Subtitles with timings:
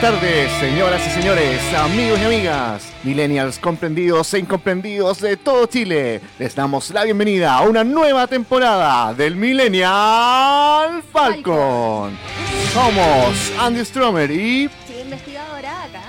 [0.00, 6.22] buenas tardes, señoras y señores, amigos y amigas, millennials comprendidos e incomprendidos de todo Chile.
[6.38, 12.16] Les damos la bienvenida a una nueva temporada del Millennial Falcon.
[12.72, 14.70] Somos Andy Stromer y
[15.02, 16.02] investigadora acá.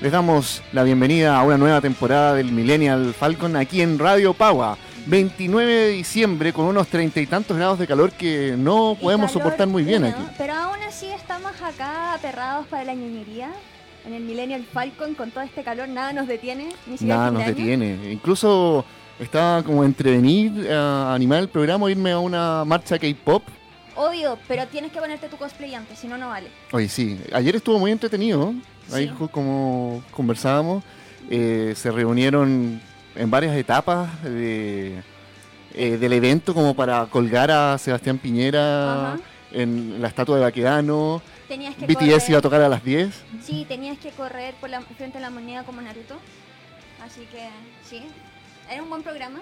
[0.00, 4.78] les damos la bienvenida a una nueva temporada del Millennial Falcon aquí en Radio Pagua.
[5.06, 9.42] 29 de diciembre con unos treinta y tantos grados de calor que no podemos calor
[9.44, 10.22] soportar muy bien aquí.
[10.36, 13.50] Pero aún así estamos acá aperrados para la ñoñería.
[14.04, 16.68] En el Millennial Falcon, con todo este calor, nada nos detiene.
[16.86, 17.54] Ni siquiera Nada nos año.
[17.54, 18.12] detiene.
[18.12, 18.84] Incluso
[19.18, 23.42] estaba como entre venir a animar el programa irme a una marcha K-pop.
[23.96, 26.48] Obvio, pero tienes que ponerte tu cosplay antes, si no, no vale.
[26.72, 28.52] Oye, sí, ayer estuvo muy entretenido.
[28.92, 29.14] Ahí Sí.
[29.18, 30.84] ju- como conversábamos,
[31.30, 32.80] eh, se reunieron
[33.16, 35.02] en varias etapas de,
[35.74, 39.20] eh, del evento como para colgar a Sebastián Piñera Ajá.
[39.52, 41.22] en la estatua de Baquedano.
[41.48, 42.22] Tenías que BTS correr.
[42.30, 43.14] iba a tocar a las 10.
[43.42, 46.16] Sí, tenías que correr por la, frente a la moneda como Naruto.
[47.04, 47.48] Así que,
[47.88, 48.02] sí.
[48.70, 49.40] Era un buen programa.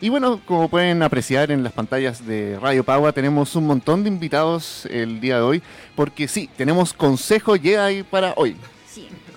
[0.00, 4.08] Y bueno, como pueden apreciar en las pantallas de Radio Pagua, tenemos un montón de
[4.08, 5.62] invitados el día de hoy,
[5.96, 8.56] porque sí, tenemos Consejo Jedi para hoy.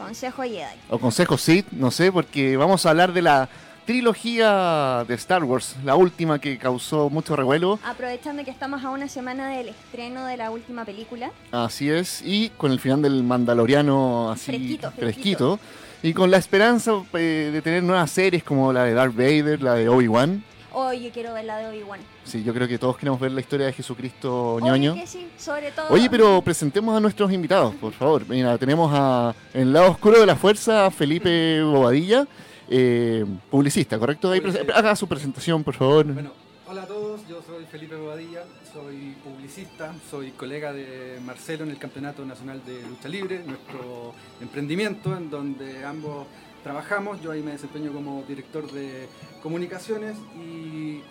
[0.02, 0.80] Consejo Jedi.
[0.90, 3.50] O Consejo Sith, no sé, porque vamos a hablar de la
[3.86, 7.80] trilogía de Star Wars, la última que causó mucho revuelo.
[7.84, 11.32] Aprovechando que estamos a una semana del estreno de la última película.
[11.52, 15.60] Así es, y con el final del Mandaloriano así Fresquito, fresquito.
[15.60, 15.60] fresquito.
[16.04, 19.76] Y con la esperanza eh, de tener nuevas series como la de Darth Vader, la
[19.76, 20.44] de Obi-Wan.
[20.74, 22.00] Hoy yo quiero ver la de Obi-Wan.
[22.24, 24.94] Sí, yo creo que todos queremos ver la historia de Jesucristo ñoño.
[24.96, 25.88] que sí, sobre todo.
[25.90, 28.26] Oye, pero presentemos a nuestros invitados, por favor.
[28.30, 32.26] Mira, tenemos a, en el lado oscuro de la fuerza a Felipe Bobadilla,
[32.70, 34.32] eh, publicista, ¿correcto?
[34.32, 34.74] Ahí Publicista.
[34.74, 36.06] haga su presentación, por favor.
[36.06, 36.32] Bueno,
[36.70, 41.78] hola a todos, yo soy Felipe Bobadilla, soy publicista, soy colega de Marcelo en el
[41.80, 46.28] Campeonato Nacional de Lucha Libre, nuestro emprendimiento en donde ambos
[46.64, 47.22] trabajamos.
[47.22, 49.08] Yo ahí me desempeño como director de
[49.42, 51.02] comunicaciones y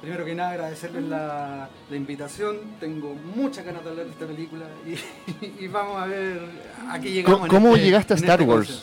[0.00, 2.56] primero que nada agradecerles la, la invitación.
[2.80, 6.40] Tengo muchas ganas de hablar de esta película y, y vamos a ver
[6.88, 7.48] a qué llegamos.
[7.48, 8.82] ¿Cómo este- llegaste a Star este Wars?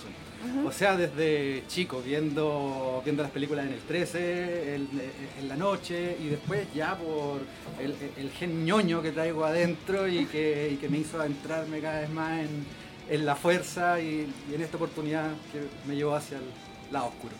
[0.65, 4.87] O sea, desde chico, viendo, viendo las películas en el 13, el-
[5.41, 7.41] en la noche, y después ya por
[7.81, 12.01] el, el gen ñoño que traigo adentro y que, y que me hizo adentrarme cada
[12.01, 12.65] vez más en,
[13.13, 16.43] en la fuerza y, y en esta oportunidad que me llevó hacia el
[16.91, 17.35] lado oscuro.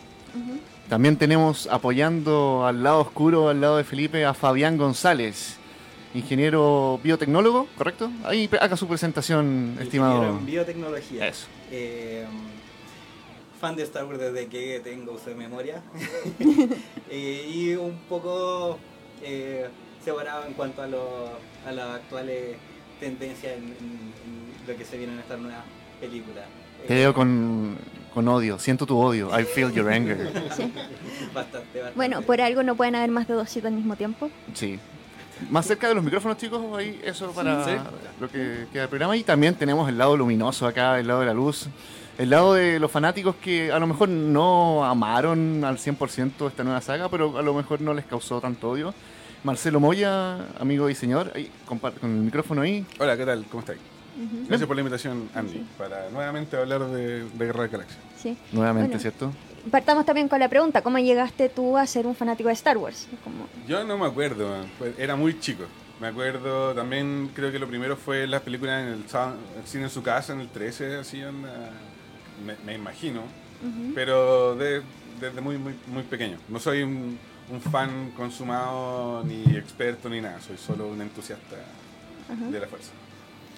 [0.88, 5.56] También tenemos apoyando al lado oscuro, al lado de Felipe, a Fabián González,
[6.14, 8.10] ingeniero biotecnólogo, ¿correcto?
[8.24, 10.14] Ahí haga su presentación, estimado.
[10.14, 11.28] Ingeniero en biotecnología.
[11.28, 11.46] Eso.
[11.70, 12.24] Eh,
[13.60, 15.82] fan de Star Wars desde que tengo uso de memoria.
[17.10, 18.76] Eh, y un poco
[19.22, 19.68] eh,
[20.04, 22.56] separado en cuanto a, lo- a las actuales
[22.98, 24.33] tendencias en, en- en
[24.66, 25.62] lo que se viene en esta nueva
[26.00, 26.42] película.
[26.86, 27.76] Te veo con,
[28.12, 29.28] con odio, siento tu odio.
[29.38, 30.16] I feel your anger.
[30.54, 30.70] Sí.
[31.34, 31.92] Bastante, bastante.
[31.96, 34.30] Bueno, por algo no pueden haber más de dos sitios al mismo tiempo.
[34.52, 34.78] Sí.
[35.50, 37.72] Más cerca de los micrófonos, chicos, ahí eso para Sí.
[38.20, 39.16] lo que queda del programa.
[39.16, 41.66] Y también tenemos el lado luminoso acá, el lado de la luz.
[42.16, 46.80] El lado de los fanáticos que a lo mejor no amaron al 100% esta nueva
[46.80, 48.94] saga, pero a lo mejor no les causó tanto odio.
[49.42, 52.86] Marcelo Moya, amigo y señor, ahí, con el micrófono ahí.
[53.00, 53.44] Hola, ¿qué tal?
[53.50, 53.80] ¿Cómo estáis?
[54.16, 54.46] Ujú.
[54.48, 55.66] Gracias por la invitación, Andy, Sí.
[55.78, 57.98] para nuevamente hablar de, de Guerra de Galaxia.
[58.20, 58.36] Sí.
[58.52, 59.00] Nuevamente, Bueno.
[59.00, 59.32] ¿cierto?
[59.70, 63.08] Partamos también con la pregunta, ¿cómo llegaste tú a ser un fanático de Star Wars?
[63.24, 65.64] Como- Yo no me acuerdo, pues, era muy chico.
[66.00, 69.90] Me acuerdo también, creo que lo primero fue las películas en el, el cine en
[69.90, 71.70] su casa, en el 13, así, onda,
[72.44, 73.20] me, me imagino.
[73.20, 73.92] Ujú.
[73.94, 74.82] Pero de-
[75.20, 76.36] desde muy, muy, muy pequeño.
[76.48, 77.16] No soy un,
[77.50, 80.40] un fan consumado, ni experto, ni nada.
[80.40, 81.56] Soy solo un entusiasta
[82.30, 82.50] Ajá.
[82.50, 82.90] de la fuerza.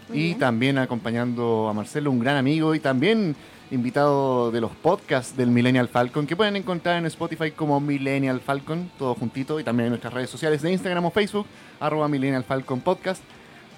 [0.09, 0.39] Muy y bien.
[0.39, 3.35] también acompañando a Marcelo, un gran amigo y también
[3.71, 8.91] invitado de los podcasts del Millennial Falcon, que pueden encontrar en Spotify como Millennial Falcon,
[8.99, 11.47] todo juntito, y también en nuestras redes sociales de Instagram o Facebook,
[11.81, 13.23] arroba Millennial Falcon Podcast.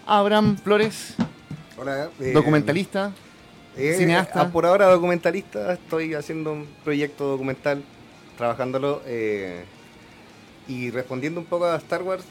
[0.06, 1.14] Abraham Flores,
[1.78, 2.10] Hola.
[2.20, 3.12] eh, documentalista.
[3.76, 4.50] eh, cineasta.
[4.50, 7.82] por ahora documentalista, estoy haciendo un proyecto documental,
[8.36, 9.64] trabajándolo eh,
[10.66, 12.24] y respondiendo un poco a Star Wars.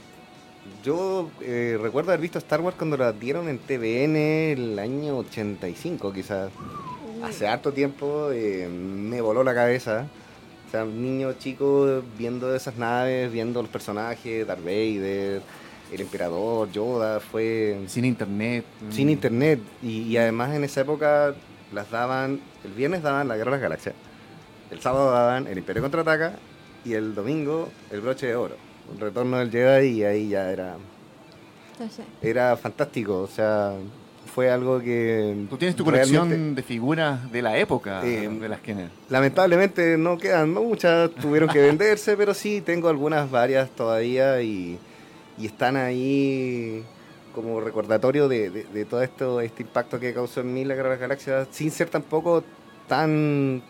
[0.84, 6.14] Yo eh, recuerdo haber visto Star Wars cuando la dieron en TVN el año 85
[6.14, 6.52] quizás.
[7.24, 10.08] Hace harto tiempo eh, me voló la cabeza.
[10.68, 15.42] O sea, niño chico viendo esas naves, viendo los personajes, Darth Vader,
[15.92, 18.66] el emperador, Yoda, fue Sin internet.
[18.90, 19.60] sin mm, internet.
[19.82, 21.34] Y, y además en esa época
[21.74, 23.96] las daban, el viernes daban la Guerra de las Galaxias,
[24.72, 26.34] el sábado daban el Imperio Contraataca
[26.86, 28.56] y el domingo el broche de oro,
[28.94, 30.76] el retorno del Jedi y ahí ya era,
[31.74, 33.20] Entonces, era fantástico.
[33.22, 33.74] O sea,
[34.34, 35.46] fue algo que...
[35.50, 38.90] Tú tienes tu colección de figuras de la época Eh, de las Kenner.
[39.10, 44.78] Lamentablemente no quedan muchas, tuvieron que venderse, pero sí, tengo algunas varias todavía y,
[45.38, 46.84] y están ahí
[47.34, 50.90] como recordatorio de, de- de todo esto, este impacto que causó en mí la Guerra
[50.90, 52.44] de las Galaxias, sin ser tampoco
[52.88, 53.62] tan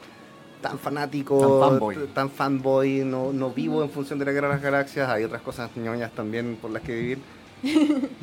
[0.62, 1.96] tan fanático, Tan fanboy.
[2.14, 5.42] tan fanboy, no, no vivo en función de la Guerra de las Galaxias, hay otras
[5.42, 7.20] cosas ñoñas también por las que vivir.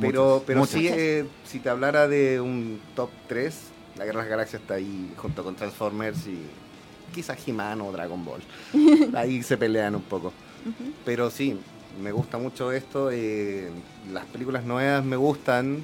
[0.01, 3.57] Pero, Muchas, pero sí, eh, si te hablara de un top 3,
[3.97, 6.39] la Guerra de las Galaxias está ahí junto con Transformers y
[7.13, 8.41] quizás He-Man o Dragon Ball.
[9.15, 10.33] Ahí se pelean un poco.
[11.05, 11.59] Pero sí,
[12.03, 13.11] me gusta mucho esto.
[13.13, 13.71] eh,
[14.13, 15.83] las películas nuevas me gustan.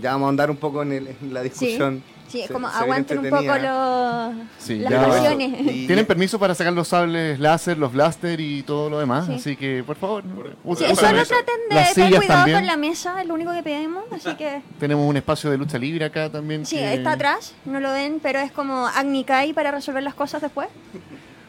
[0.00, 2.02] Ya vamos a andar un poco en, el- en la discusión.
[2.06, 5.60] Sí, es Se- como aguanten un poco los, Sí, las ya- pasiones.
[5.60, 9.34] Y- Tienen permiso para sacar los sables láser, los blaster y todo lo demás, Sí.
[9.34, 10.28] así que por favor, Sí,
[10.64, 12.58] usen solo las- traten de las tener sillas cuidado también.
[12.58, 14.62] con la mesa, es lo único que pedimos, así que...
[14.78, 16.64] Tenemos un espacio de lucha libre acá también.
[16.66, 20.14] Sí, que- está atrás, no lo ven, pero es como Agni Kai para resolver las
[20.14, 20.68] cosas después.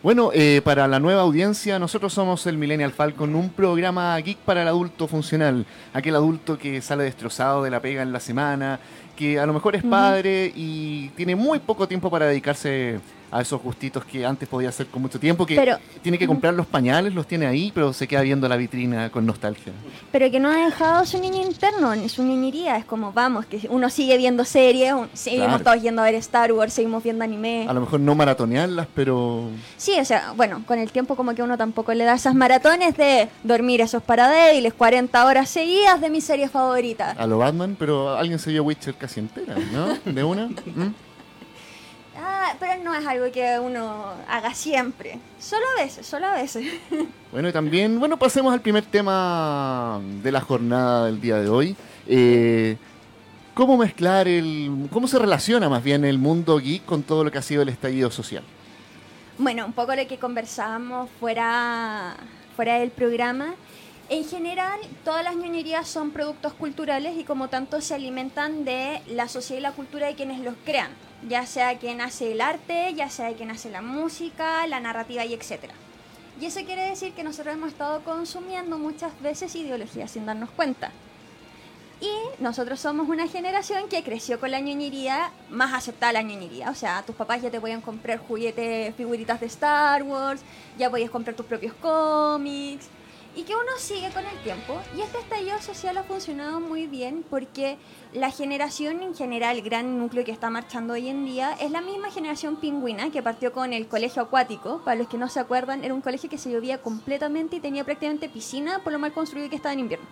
[0.03, 4.61] Bueno, eh, para la nueva audiencia, nosotros somos el Millennial Falcon, un programa geek para
[4.61, 5.65] el adulto funcional.
[5.95, 8.79] Aquel adulto que sale destrozado de la pega en la semana,
[9.15, 12.99] que a lo mejor es padre y tiene muy poco tiempo para dedicarse
[13.37, 16.53] a esos gustitos que antes podía hacer con mucho tiempo, que Pero- tiene que comprar
[16.53, 19.73] los pañales, los tiene ahí, pero se queda viendo la vitrina con nostalgia.
[20.11, 22.77] Pero que no ha dejado su niño interno, ni su niñería.
[22.77, 25.63] Es como, vamos, que uno sigue viendo series, seguimos Claro.
[25.63, 27.65] todos yendo a ver Star Wars, seguimos viendo anime.
[27.67, 31.43] A lo mejor no maratonearlas, pero Sí, o sea, bueno, con el tiempo como que
[31.43, 36.09] uno tampoco le da esas maratones de dormir esos para débiles, 40 horas seguidas de
[36.09, 37.11] mi serie favorita.
[37.17, 39.87] a lo Batman, pero alguien se vio Witcher casi entera, ¿no?
[40.11, 40.47] ¿De una?
[40.47, 40.93] ¿Mm?
[42.27, 45.19] Ah, pero no es algo que uno haga siempre.
[45.39, 46.65] Solo a veces, solo a veces.
[47.31, 51.75] Bueno, y también, bueno, pasemos al primer tema de la jornada del día de hoy.
[52.07, 52.77] Eh,
[53.53, 54.87] ¿Cómo mezclar el...
[54.89, 57.67] cómo se relaciona más bien el mundo geek con todo lo que ha sido el
[57.67, 58.41] estallido social?
[59.37, 62.15] Bueno, un poco lo que conversábamos fuera,
[62.55, 63.55] fuera del programa.
[64.07, 69.27] En general, todas las ñoñerías son productos culturales y como tanto se alimentan de la
[69.27, 70.91] sociedad y la cultura de quienes los crean,
[71.27, 75.33] ya sea quien hace el arte, ya sea quien hace la música, la narrativa y
[75.33, 75.73] etcétera.
[76.39, 80.91] Y eso quiere decir que nosotros hemos estado consumiendo muchas veces ideologías sin darnos cuenta.
[82.01, 86.69] Y nosotros somos una generación que creció con la ñoñería, más aceptada la ñoñería.
[86.69, 90.41] O sea, tus papás ya te podían comprar juguetes, figuritas de Star Wars,
[90.77, 92.87] ya podías comprar tus propios cómics.
[93.35, 94.81] Y que uno sigue con el tiempo.
[94.95, 97.77] Y este estallido social ha funcionado muy bien porque
[98.13, 101.81] la generación en general, el gran núcleo que está marchando hoy en día, es la
[101.81, 104.81] misma generación pingüina que partió con el colegio acuático.
[104.85, 107.83] Para los que no se acuerdan, era un colegio que se llovía completamente y tenía
[107.83, 110.05] prácticamente piscina por lo mal construido que estaba en invierno.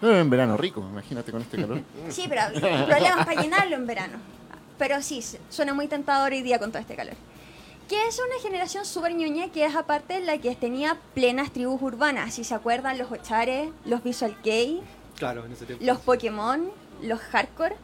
[0.00, 1.80] Pero en verano rico, imagínate con este calor.
[2.10, 2.42] Sí, pero
[2.86, 4.18] problemas para llenarlo en verano.
[4.78, 7.14] Pero sí, suena muy tentador hoy día con todo este calor.
[7.88, 12.34] Que es una generación súper ñoña que es aparte la que tenía plenas tribus urbanas.
[12.34, 14.80] Si se acuerdan, los Ochares, los Visual Kei,
[15.18, 15.84] Claro, en ese tiempo.
[15.84, 16.70] los Pokémon,
[17.02, 17.76] los Hardcore.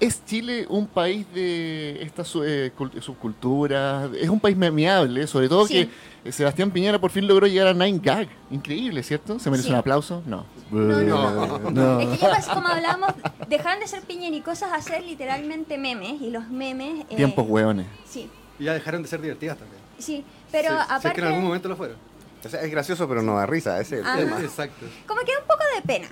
[0.00, 4.10] ¿Es Chile un país de estas eh, cul- subculturas?
[4.20, 5.88] Es un país memeable, sobre todo Sí.
[6.24, 8.26] que Sebastián Piñera por fin logró llegar a Nine Gag.
[8.50, 9.38] Increíble, ¿cierto?
[9.38, 9.72] ¿Se merece Sí.
[9.72, 10.22] un aplauso?
[10.26, 10.46] No.
[10.70, 11.70] No, no, no.
[11.70, 12.00] no.
[12.00, 13.10] Es que ya como hablábamos,
[13.48, 16.20] dejaron de ser piñericosas a ser literalmente memes.
[16.20, 17.04] Y los memes...
[17.10, 17.86] eh, Tiempos hueones.
[18.04, 19.80] Sí, Y ya dejaron de ser divertidas también.
[19.98, 20.24] sí.
[20.52, 21.08] Pero Sí, si aparte...
[21.08, 21.96] es que en algún momento lo fueron.
[22.44, 24.16] O sea, es gracioso, pero no da risa, ese es el Ajá.
[24.18, 24.40] tema.
[24.40, 24.86] Exacto.
[25.06, 26.08] Como que da un poco de pena.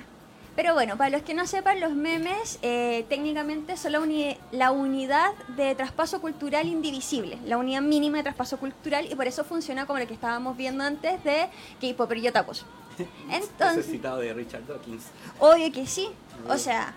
[0.56, 4.70] Pero bueno, para los que no sepan, los memes eh, técnicamente son la, uni- la
[4.72, 9.86] unidad de traspaso cultural indivisible, la unidad mínima de traspaso cultural y por eso funciona
[9.86, 11.48] como lo que estábamos viendo antes de
[11.80, 12.66] K-Pop y Otakus.
[13.30, 15.04] Entonces, Necesitado de Richard Dawkins.
[15.38, 16.08] obvio que sí.
[16.48, 16.92] O sea,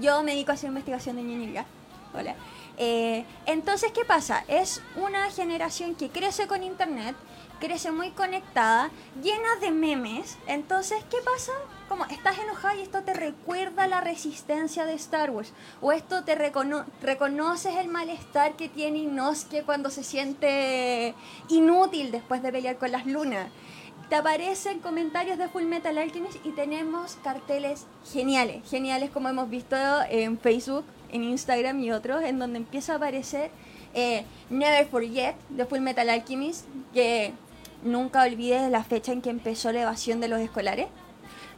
[0.00, 1.64] yo me dedico a hacer investigación de ñoñería.
[2.14, 2.34] Hola.
[2.78, 4.44] Eh, entonces, ¿qué pasa?
[4.48, 7.16] Es una generación que crece con internet,
[7.58, 8.90] crece muy conectada,
[9.22, 10.36] llena de memes.
[10.46, 11.52] Entonces, ¿qué pasa?
[11.88, 15.52] Como estás enojada y esto te recuerda la resistencia de Star Wars.
[15.80, 21.14] O esto te recono- reconoces el malestar que tiene Inosuke cuando se siente
[21.48, 23.48] inútil después de pelear con las lunas
[24.08, 29.74] te aparecen comentarios de Full Metal Alchemist y tenemos carteles geniales, geniales como hemos visto
[30.08, 33.50] en Facebook, en Instagram y otros, en donde empieza a aparecer
[33.94, 37.32] eh, Never Forget de Full Metal Alchemist, que
[37.82, 40.86] nunca olvides la fecha en que empezó la evasión de los escolares.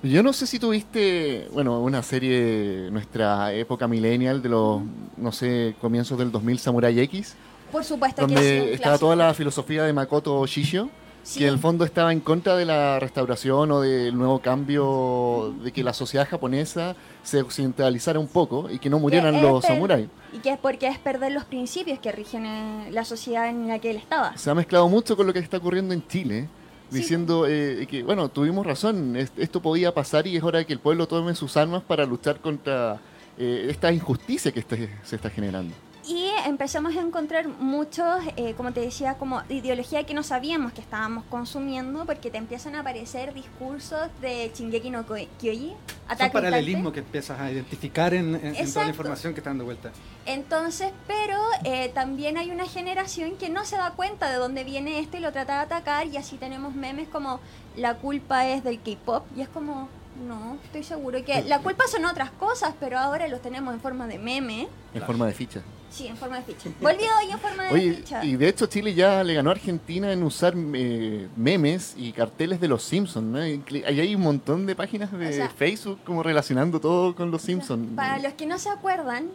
[0.02, 4.80] Yo no sé si tuviste, bueno, una serie, nuestra época millennial de los,
[5.16, 7.34] no sé, comienzos del 2000, Samurai X,
[7.72, 10.88] Por supuesto que donde sí, un estaba toda la filosofía de Makoto Shishio.
[11.24, 11.40] Sí.
[11.40, 15.72] que en el fondo estaba en contra de la restauración o del nuevo cambio, de
[15.72, 20.08] que la sociedad japonesa se occidentalizara un poco y que no murieran los samuráis.
[20.32, 23.78] Y que es porque es perder los principios que rigen eh, la sociedad en la
[23.78, 24.36] que él estaba.
[24.36, 26.48] Se ha mezclado mucho con lo que está ocurriendo en Chile,
[26.90, 26.96] Sí.
[26.98, 30.72] diciendo eh, que, bueno, tuvimos razón, es- esto podía pasar y es hora de que
[30.72, 32.98] el pueblo tome sus armas para luchar contra
[33.36, 35.74] eh, esta injusticia que este- se está generando.
[36.08, 40.80] Y empezamos a encontrar muchos, eh, como te decía, como ideología que no sabíamos que
[40.80, 45.74] estábamos consumiendo, porque te empiezan a aparecer discursos de Shingeki no Kyoji,
[46.10, 46.92] on paralelismos Titan.
[46.94, 49.90] que empiezas a identificar en, en- en toda la información que está dando vuelta.
[50.24, 55.00] Entonces, pero eh, también hay una generación que no se da cuenta de dónde viene
[55.00, 57.38] esto y lo trata de atacar, y así tenemos memes como
[57.76, 59.90] la culpa es del K-pop, y es como,
[60.26, 64.06] no, estoy seguro que la culpa son otras cosas, pero ahora los tenemos en forma
[64.06, 64.68] de meme.
[64.94, 65.60] En forma de ficha.
[65.90, 66.70] Sí, en forma de ficha.
[66.80, 68.24] Volvió hoy en forma de Oye, ficha.
[68.24, 72.60] y de hecho Chile ya le ganó a Argentina en usar eh, memes y carteles
[72.60, 73.38] de los Simpsons, ¿no?
[73.38, 77.88] Hay un montón de páginas de O sea, Facebook como relacionando todo con los Simpsons.
[77.96, 79.28] Para los que no se acuerdan,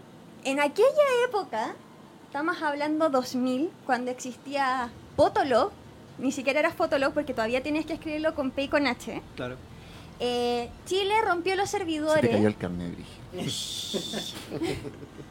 [0.43, 0.88] en aquella
[1.27, 1.74] época,
[2.27, 5.72] estamos hablando 2000, cuando existía Fotolog,
[6.19, 9.22] ni siquiera era Fotolog porque todavía tienes que escribirlo con P y con H.
[9.36, 9.57] Claro.
[10.19, 12.45] eh, Chile rompió los Se te cayó servidores.
[12.45, 12.93] el carnet.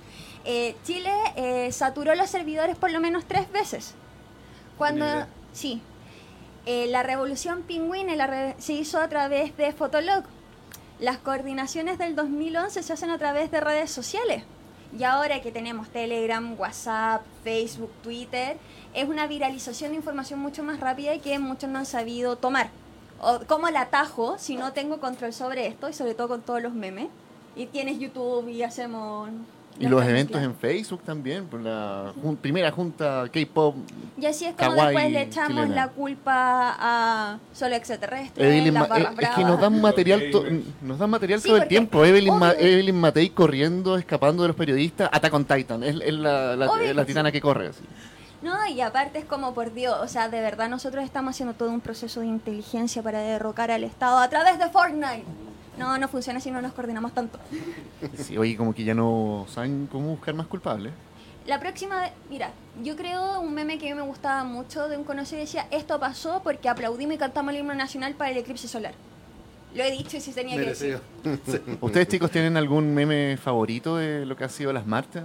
[0.45, 3.95] eh, Chile eh, saturó los servidores por lo menos tres veces.
[4.79, 5.29] Cuando, Mira.
[5.53, 5.81] sí,
[6.67, 10.25] eh, la revolución pingüina la re- se hizo a través de Fotolog.
[11.01, 14.45] Las coordinaciones del 2011 se hacen a través de redes sociales.
[14.97, 18.59] Y ahora que tenemos Telegram, WhatsApp, Facebook, Twitter,
[18.95, 22.69] es una viralización de información mucho más rápida y que muchos no han sabido tomar.
[23.21, 25.89] O, ¿Cómo la atajo si no tengo control sobre esto?
[25.89, 27.09] Y sobre todo con todos los memes.
[27.57, 29.31] Y tienes YouTube y hacemos...
[29.81, 33.75] Y los eventos en Facebook también, por la jun- primera junta K-pop.
[34.21, 35.75] Y así es como después le echamos chilena.
[35.75, 37.75] la culpa a solo
[38.45, 40.31] Evelyn las barras eh, es que nos dan material,
[40.83, 42.05] nos dan material Sí, todo el tiempo.
[42.05, 42.53] Evelyn, Ma-.
[42.53, 45.83] Evelyn Matei corriendo, escapando de los periodistas, Attack on Titan.
[45.83, 47.69] Es, es la, la- la que titana que corre.
[47.69, 47.81] así.
[48.43, 51.71] No, y aparte es como por Dios, o sea, de verdad nosotros estamos haciendo todo
[51.71, 55.25] un proceso de inteligencia para derrocar al Estado a través de Fortnite.
[55.79, 57.39] No, no funciona si no nos coordinamos tanto.
[58.17, 60.93] Sí, oye, como que ya no saben cómo buscar más culpables.
[61.47, 62.53] La próxima, mira,
[62.85, 66.69] yo creo un meme que me gustaba mucho de un conocido decía, esto pasó porque
[66.69, 68.95] aplaudimos y cantamos el himno nacional para el eclipse solar.
[69.75, 70.99] Lo he dicho y si tenía que decir.
[71.25, 71.77] Merecido.
[71.81, 75.25] ¿Ustedes chicos tienen algún meme favorito de lo que ha sido las marchas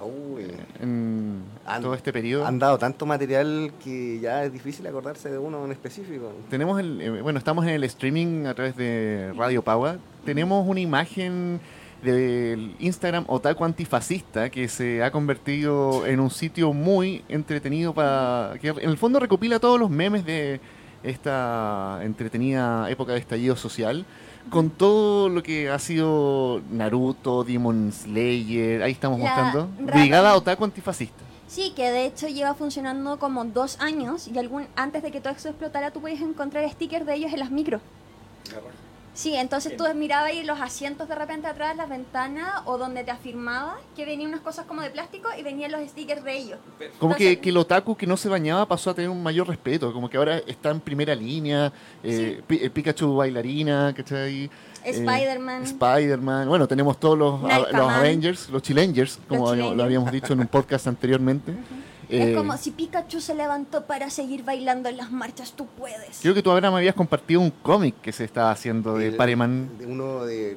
[0.00, 0.44] Uy,
[0.80, 2.46] en Han- todo este periodo?
[2.46, 6.32] han dado tanto material que ya es difícil acordarse de uno en específico.
[6.48, 9.96] Tenemos el, eh, bueno, estamos en el streaming a través de Radio Paua.
[10.24, 11.60] Tenemos una imagen
[12.02, 18.68] del Instagram Otaku Antifascista que se ha convertido en un sitio muy entretenido para que
[18.68, 20.60] en el fondo recopila todos los memes de
[21.02, 24.04] esta entretenida época de estallido social
[24.48, 29.68] con todo lo que ha sido Naruto, Demon Slayer, ahí estamos La mostrando.
[29.78, 31.22] Brigada Otaku Antifascista.
[31.46, 35.32] Sí, que de hecho lleva funcionando como dos años y algún antes de que todo
[35.32, 37.82] esto explotara tú podías encontrar stickers de ellos en las micros.
[39.12, 43.10] Sí, entonces tú mirabas ahí los asientos de repente atrás, las ventanas o donde te
[43.10, 46.58] afirmaba que venían unas cosas como de plástico y venían los stickers de ellos.
[46.98, 49.48] Como Entonces- que, que el otaku que no se bañaba pasó a tener un mayor
[49.48, 51.72] respeto, como que ahora está en primera línea,
[52.04, 54.44] eh, el Pikachu bailarina, ¿cachai?
[54.44, 54.50] Eh,
[54.84, 55.64] Spider-Man.
[55.64, 60.12] Spider-Man, bueno, tenemos todos los, a- los Avengers, los Chillengers, como Los habíamos- lo habíamos
[60.12, 61.52] dicho en un podcast anteriormente.
[62.10, 66.18] Eh, es como si Pikachu se levantó para seguir bailando en las marchas, tú puedes.
[66.20, 69.16] Creo que tú ahora me habías compartido un cómic que se estaba haciendo de El-
[69.16, 69.78] Pareman.
[69.78, 70.56] de Uno de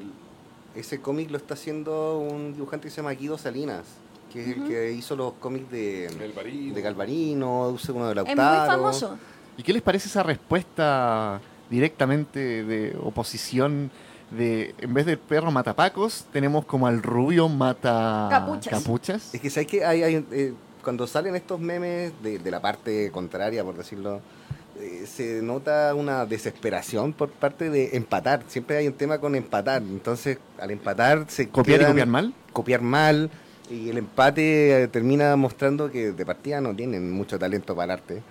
[0.75, 3.83] ese cómic lo está haciendo un dibujante que se llama Guido Salinas,
[4.31, 6.74] que es el que hizo los cómics de, Galvarino.
[6.75, 8.36] de Galvarino, uno de es Lautaro.
[8.60, 9.17] muy famoso.
[9.57, 13.91] ¿Y qué les parece esa respuesta directamente de oposición?
[14.31, 18.74] De, en vez del perro matapacos, tenemos como al rubio mata Capuchas.
[18.74, 19.36] capuchas.
[19.36, 23.09] Es que sabes que hay, hay, eh, cuando salen estos memes de, de la parte
[23.11, 24.21] contraria, por decirlo,
[24.79, 28.43] eh, se nota una desesperación por parte de empatar.
[28.47, 29.81] Siempre hay un tema con empatar.
[29.81, 32.33] Entonces, al empatar se ¿Copiar y copiar mal?
[32.51, 33.29] copiar mal
[33.69, 37.99] y el empate eh, termina mostrando que de partida no tienen mucho talento para el
[37.99, 38.21] arte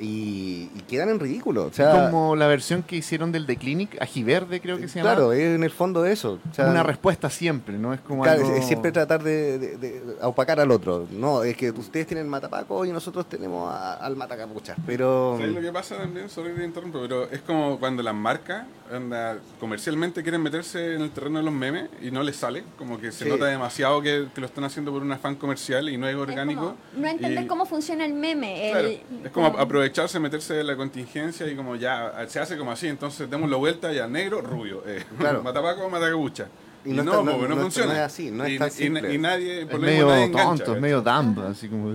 [0.00, 1.66] y, y quedan en ridículo.
[1.66, 5.10] O sea, como la versión que hicieron del The Clinic, Ajiverde creo que se llama.
[5.14, 6.38] claro, es en el fondo eso.
[6.50, 7.92] O sea, una respuesta siempre, ¿no?
[7.94, 8.56] Es como claro, algo...
[8.56, 11.06] es siempre tratar de, de- de opacar al otro.
[11.10, 14.76] No, es que ustedes tienen matapaco y nosotros tenemos a- al matacapuchas.
[14.86, 16.28] Pero ¿Sabes lo que pasa también?
[16.28, 16.52] Sorry
[16.92, 21.52] pero es como cuando las marcas anda, comercialmente quieren meterse en el terreno de los
[21.54, 22.64] memes y no les sale.
[22.76, 23.30] Como que se Sí.
[23.30, 26.20] nota demasiado que, que lo están haciendo por un afán comercial y no es Es
[26.20, 26.60] orgánico.
[26.60, 28.68] como no entender y- cómo funciona el meme.
[28.72, 32.56] Claro, el- es como aprovechar aprovecharse, meterse de la contingencia y como ya se hace
[32.56, 35.42] como así, entonces demos la vuelta ya negro, rubio, eh, Claro.
[35.42, 36.48] matapaco, matacabucha.
[36.84, 37.92] Y Y no no, está- no, no- no, no- funciona.
[37.92, 39.14] no es así, no es y, tan y- simple.
[39.14, 40.80] y nadie, por Es lo mismo, medio nadie engancha, tonto, es ¿cachai?
[40.80, 41.90] medio dumb, así como...
[41.92, 41.94] eh.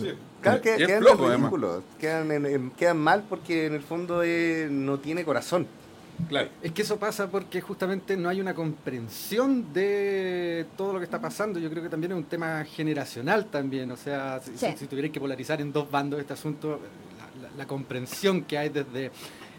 [0.00, 0.12] Sí.
[0.42, 1.16] Claro, que, Y quedan flojo,
[2.76, 5.66] quedan mal porque en el fondo eh, no tiene corazón.
[6.28, 6.48] Claro.
[6.62, 11.20] Es que eso pasa porque justamente no hay una comprensión de todo lo que está
[11.20, 11.58] pasando.
[11.58, 13.90] Yo creo que también es un tema generacional también.
[13.90, 14.66] O sea, si, Sí.
[14.72, 16.80] si, si tuvierais que polarizar en dos bandos este asunto,
[17.18, 19.10] la, la- la comprensión que hay desde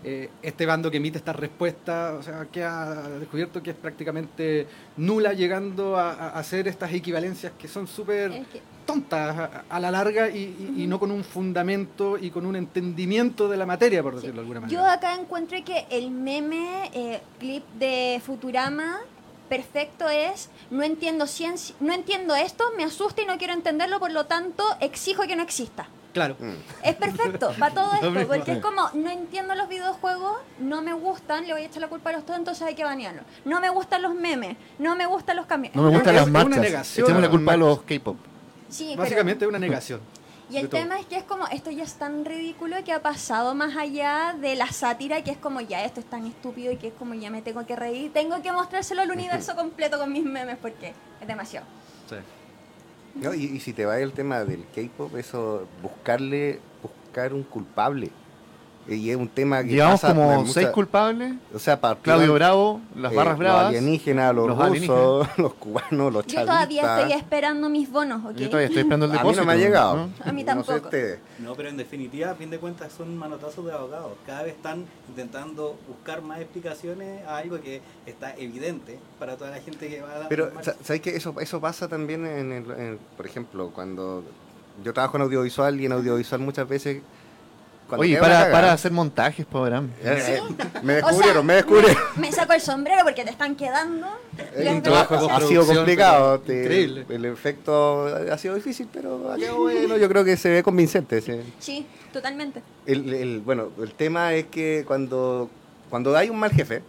[0.07, 5.33] eh, este bando que emite esta respuesta, o sea, queda descubierto que es prácticamente nula
[5.33, 10.29] llegando a, a hacer estas equivalencias que son súper Es que- tontas a, la larga
[10.29, 14.15] y, y- y no con un fundamento y con un entendimiento de la materia, por
[14.15, 14.79] decirlo de alguna manera.
[14.81, 18.99] Yo acá encuentro que el meme eh, clip de Futurama
[19.49, 24.11] perfecto es no entiendo ciencia, no entiendo esto, me asusta y no quiero entenderlo, por
[24.11, 25.87] lo tanto exijo que no exista.
[26.13, 26.37] Claro.
[26.81, 31.45] Es perfecto para todo esto, porque es como, no entiendo los videojuegos, no me gustan,
[31.45, 33.25] le voy a echar la culpa a los tontos, entonces hay que banearlos.
[33.43, 35.75] No me gustan los memes, no me gustan los cambios.
[35.75, 36.97] No me gustan Es las marchas.
[36.97, 38.15] Echemos la culpa a los K-pop.
[38.69, 40.01] Sí, pero- Básicamente es una negación.
[40.47, 40.79] Y el todo.
[40.81, 44.35] tema es que es como, esto ya es tan ridículo que ha pasado más allá
[44.39, 47.15] de la sátira, que es como, ya esto es tan estúpido y que es como,
[47.15, 50.93] ya me tengo que reír, tengo que mostrárselo al universo completo con mis memes porque
[51.19, 51.65] es demasiado.
[52.07, 52.15] Sí.
[53.15, 53.33] ¿no?
[53.33, 58.11] Y, y si te va el tema del K-pop, eso, buscarle, buscar un culpable.
[58.87, 61.33] Y es un tema que Llevamos pasa como muchas- seis culpables.
[61.55, 63.61] O sea, partió- Claudio Bravo, las eh, barras bravas.
[63.63, 65.37] Los alienígenas, los, los rusos, alienígenas.
[65.39, 66.99] los cubanos, los Yo todavía chavistas.
[66.99, 68.35] estoy esperando mis bonos, ¿ok?
[68.35, 69.41] Yo todavía estoy esperando el A mí depósito.
[69.41, 69.95] no me ha llegado.
[69.95, 70.03] ¿no?
[70.23, 70.75] A mí No sé tampoco.
[70.85, 71.19] ustedes.
[71.39, 74.11] No, pero en definitiva, a fin de cuentas, son manotazos de abogados.
[74.25, 79.61] Cada vez están intentando buscar más explicaciones a algo que está evidente para toda la
[79.61, 81.15] gente que va a dar Pero, sa- ¿sabes qué?
[81.15, 84.23] Eso, eso pasa también, en el, en- por ejemplo, cuando
[84.83, 87.01] yo trabajo en audiovisual y en audiovisual muchas veces...
[87.87, 89.89] cuando Oye, para, para hacer montajes, Abraham.
[90.03, 90.41] Eh, eh,
[90.81, 91.97] me O descubrieron, sea, me descubrieron.
[92.17, 94.07] Me saco el sombrero porque te están quedando.
[94.83, 95.29] Brazos.
[95.31, 96.39] ha sido complicado.
[96.39, 97.05] te- increíble.
[97.09, 99.97] El efecto ha sido difícil, pero ha quedado bueno.
[99.97, 101.21] Yo creo que se ve convincente.
[101.21, 101.41] sí.
[101.59, 102.63] Sí, totalmente.
[102.85, 105.49] El, el- bueno, el tema es que cuando,
[105.89, 106.81] cuando hay un mal jefe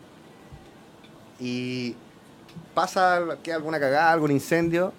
[1.39, 1.95] y
[2.75, 4.93] pasa que alguna cagada, algún incendio,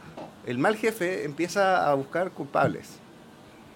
[0.45, 2.87] el mal jefe empieza a buscar culpables.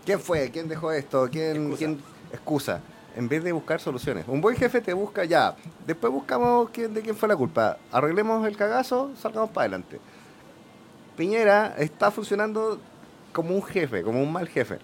[0.06, 0.50] ¿Quién fue?
[0.52, 1.30] ¿Quién dejó esto?
[1.32, 2.00] ¿Quién quién
[2.32, 2.82] excusa?
[3.16, 4.26] En vez de buscar soluciones.
[4.28, 5.56] Un buen jefe te busca ya.
[5.86, 7.78] Después buscamos quién, de quién fue la culpa.
[7.92, 10.00] Arreglemos el cagazo, salgamos para adelante.
[11.18, 12.80] Piñera está funcionando
[13.34, 14.80] como un jefe, como un mal jefe.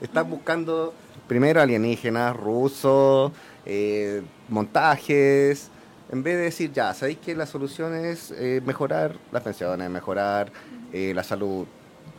[0.00, 0.92] Está buscando
[1.26, 3.32] primero alienígenas, rusos,
[3.64, 5.70] eh, montajes,
[6.10, 10.50] en vez de decir, ya, ¿sabéis que la solución es eh, mejorar las pensiones, mejorar
[10.92, 11.66] eh, la salud?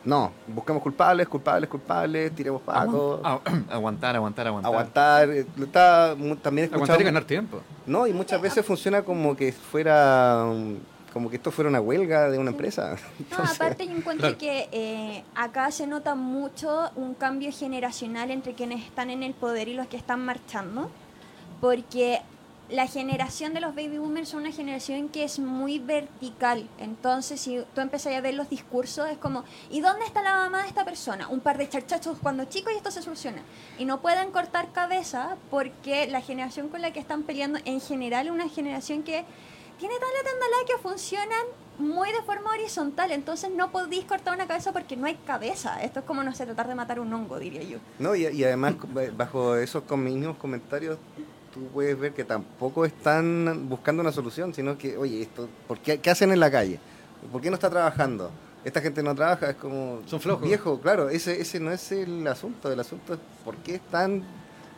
[0.04, 4.72] No, buscamos culpables, culpables, culpables, tiremos pacos, Agu- aguantar, aguantar, aguantar.
[4.72, 5.30] aguantar.
[5.30, 7.60] eh, Está, también Aguantar y ganar tiempo.
[7.86, 10.76] No, y muchas veces funciona como que fuera, um,
[11.12, 12.92] como que esto fuera una huelga de una empresa.
[12.92, 14.38] No, Entonces, aparte yo encuentro claro.
[14.38, 19.68] que eh, acá se nota mucho un cambio generacional entre quienes están en el poder
[19.68, 20.90] y los que están marchando,
[21.60, 22.20] porque
[22.68, 26.68] la generación de los baby boomers es una generación que es muy vertical.
[26.78, 30.62] Entonces, si tú empezás a ver los discursos, es como, ¿y dónde está la mamá
[30.62, 31.28] de esta persona?
[31.28, 33.42] Un par de charchachos cuando chicos y esto se soluciona.
[33.78, 38.26] Y no pueden cortar cabeza porque la generación con la que están peleando en general
[38.26, 39.24] es una generación que
[39.78, 41.42] tiene tal la que funcionan
[41.78, 45.82] muy de forma horizontal, entonces no podéis cortar una cabeza porque no hay cabeza.
[45.82, 47.78] Esto es como, no sé, tratar de matar un hongo, diría yo.
[47.98, 48.74] No, y, y además,
[49.16, 50.98] bajo esos mismos comentarios,
[51.52, 55.98] tú puedes ver que tampoco están buscando una solución, sino que, oye, esto, ¿por qué,
[55.98, 56.80] qué hacen en la calle?
[57.30, 58.30] ¿Por qué no está trabajando?
[58.64, 60.00] Esta gente no trabaja, es como...
[60.06, 60.46] Son flojos.
[60.46, 62.72] Viejo, claro, ese, ese no es el asunto.
[62.72, 64.22] El asunto es por qué están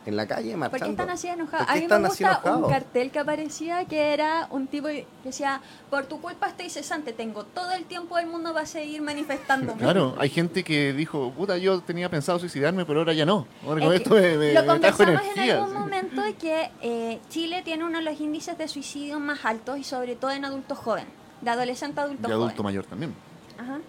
[0.05, 0.77] en la calle marchando.
[0.77, 1.65] ¿Por qué están así enojados?
[1.67, 5.61] ¿Por A mí me gusta un cartel que aparecía que era un tipo que decía,
[5.89, 9.79] por tu culpa estoy cesante, tengo todo el tiempo del mundo para seguir manifestándome.
[9.81, 13.47] Claro, hay gente que dijo, puta, yo tenía pensado suicidarme, pero ahora ya no.
[13.65, 15.53] Ahora Es con esto me, me- lo me conversamos en energía.
[15.55, 15.77] algún sí.
[15.79, 20.15] momento que eh, Chile tiene uno de los índices de suicidio más altos y sobre
[20.15, 21.09] todo en adultos jóvenes,
[21.41, 22.37] de adolescente a adulto Y joven.
[22.43, 23.13] adulto mayor también.
[23.57, 23.79] Ajá.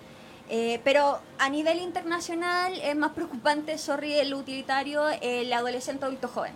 [0.49, 6.53] Eh, pero a nivel internacional es más preocupante, sorry, el utilitario, el adolescente adulto joven.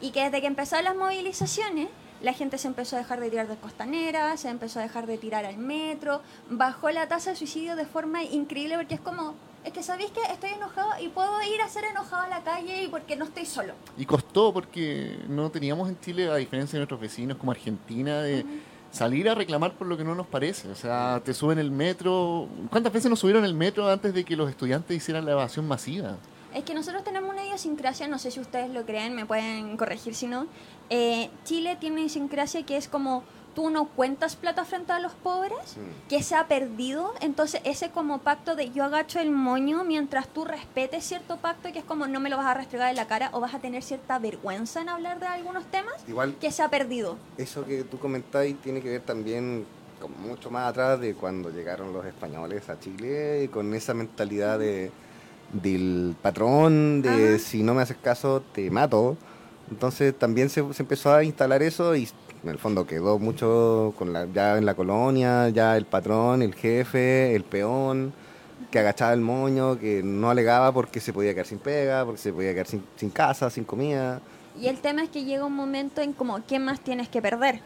[0.00, 1.88] Y que desde que empezaron las movilizaciones,
[2.22, 5.18] la gente se empezó a dejar de tirar de costanera, se empezó a dejar de
[5.18, 9.72] tirar al metro, bajó la tasa de suicidio de forma increíble porque es como, es
[9.72, 12.88] que sabéis que estoy enojado y puedo ir a ser enojado a la calle y
[12.88, 13.74] porque no estoy solo.
[13.98, 18.46] Y costó porque no teníamos en Chile, a diferencia de nuestros vecinos como Argentina, de
[18.92, 20.68] salir a reclamar por lo que no nos parece.
[20.68, 22.48] O sea, te suben el metro.
[22.70, 26.16] ¿Cuántas veces nos subieron el metro antes de que los estudiantes hicieran la evasión masiva?
[26.54, 30.14] Es que nosotros tenemos una idiosincrasia, no sé si ustedes lo creen, me pueden corregir
[30.14, 30.46] si no.
[30.90, 35.12] Eh, Chile tiene una idiosincrasia que es como tú no cuentas plata frente a los
[35.12, 35.76] pobres,
[36.08, 37.12] que se ha perdido.
[37.20, 41.80] Entonces, ese como pacto de yo agacho el moño mientras tú respetes cierto pacto, que
[41.80, 43.82] es como no me lo vas a restregar en la cara o vas a tener
[43.82, 47.16] cierta vergüenza en hablar de algunos temas, Igual que se ha perdido.
[47.38, 49.64] eso que tú comentáis tiene que ver también
[50.00, 54.90] con mucho más atrás de cuando llegaron los españoles a Chile con esa mentalidad de
[55.52, 57.38] del patrón de Ajá.
[57.38, 59.16] si no me haces caso te mato
[59.70, 62.08] entonces también se, se empezó a instalar eso y
[62.42, 66.54] en el fondo quedó mucho con la, ya en la colonia ya el patrón el
[66.54, 68.12] jefe el peón
[68.70, 72.32] que agachaba el moño que no alegaba porque se podía quedar sin pega porque se
[72.32, 74.20] podía quedar sin, sin casa sin comida
[74.60, 77.60] Y el tema es que llega un momento en como, ¿qué más tienes que perder?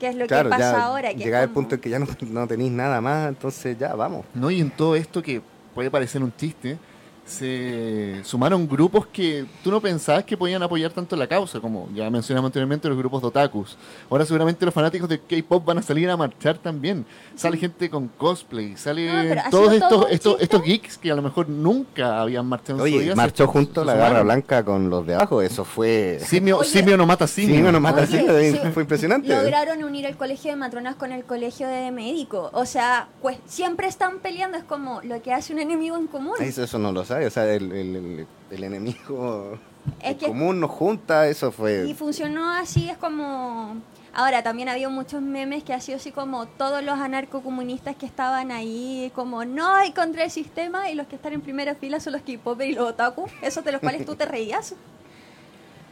[0.00, 1.08] Que es lo claro, que pasa ya ahora.
[1.10, 3.94] Que es llegaba el punto en que ya no, no tenéis nada más, entonces ya
[3.94, 4.24] vamos.
[4.34, 4.50] ¿no?
[4.50, 5.40] Y en todo esto que
[5.74, 6.78] puede parecer un chiste,
[7.28, 12.08] se sumaron grupos que tú no pensabas que podían apoyar tanto la causa, como ya
[12.10, 13.76] mencionamos anteriormente los grupos de otakus.
[14.10, 17.04] Ahora seguramente los fanáticos de K-pop van a salir a marchar también.
[17.36, 21.22] Sale gente con cosplay, sale No, todos todo estos, estos, estos geeks que a lo
[21.22, 23.14] mejor nunca habían marchado en su vida.
[23.14, 26.18] marchó se- junto se la garra blanca con los de abajo, eso fue...
[26.24, 27.56] Simio, Oye, simio no mata simio.
[27.56, 29.28] Sí, no mata Oye, así, sí, fue impresionante.
[29.28, 32.50] Lograron unir el colegio de matronas con el colegio de médicos.
[32.52, 34.56] O sea, pues siempre están peleando.
[34.58, 36.34] Es como lo que hace un enemigo en común.
[36.40, 39.58] Eso, eso no lo sabe, o sea, el, el- el- el enemigo
[40.00, 41.94] Es en que- común nos junta, eso Y fue...
[41.94, 43.76] funcionó así, es como...
[44.14, 48.50] Ahora, también había muchos memes que ha sido así como todos los anarcocomunistas que estaban
[48.50, 52.14] ahí, como no, y contra el sistema, y los que están en primera fila son
[52.14, 54.74] los K-pop y los otaku, esos de los cuales tú te reías.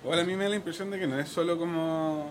[0.04, 2.26] Ahora a mí me da la impresión de que no es solo como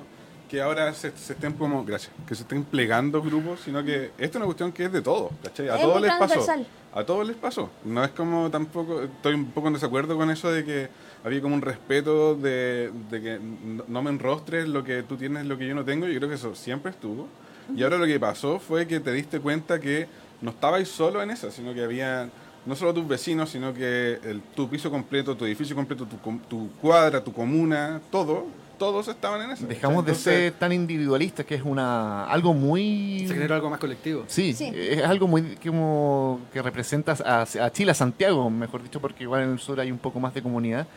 [0.49, 4.23] que ahora se, se estén como, gracias, que se estén plegando grupos, sino que esto
[4.23, 5.69] es una cuestión que es de todos, ¿cachai?
[5.69, 6.45] A Es todos les pasó.
[6.93, 7.69] A todos les pasó.
[7.84, 10.89] No es como tampoco, estoy un poco en desacuerdo con eso de que
[11.25, 13.39] había como un respeto de, de que
[13.88, 16.08] no, me enrostres lo que tú tienes, lo que yo no tengo.
[16.08, 17.27] Yo creo que eso siempre estuvo.
[17.75, 20.08] Y ahora lo que pasó fue que te diste cuenta que
[20.41, 22.29] no estabais solo en esa, sino que había
[22.65, 26.69] no solo tus vecinos, sino que el, tu piso completo, tu edificio completo, tu, tu
[26.81, 28.45] cuadra, tu comuna, todo,
[28.77, 29.65] todos estaban en eso.
[29.67, 33.25] Dejamos de Entonces, ser tan individualistas, que es una algo muy...
[33.27, 34.23] Se generó algo más colectivo.
[34.27, 34.71] Sí, Sí.
[34.73, 39.43] es algo muy como que representa a, a Chile, a Santiago, mejor dicho, porque igual
[39.43, 40.88] en el sur hay un poco más de comunidad.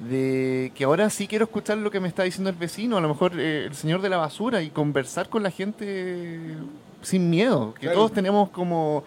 [0.00, 3.08] De que ahora sí quiero escuchar lo que me está diciendo el vecino, a lo
[3.08, 6.56] mejor eh, el señor de la basura, y conversar con la gente
[7.00, 7.74] sin miedo.
[7.74, 7.96] Que Claro.
[7.98, 9.04] todos tenemos como.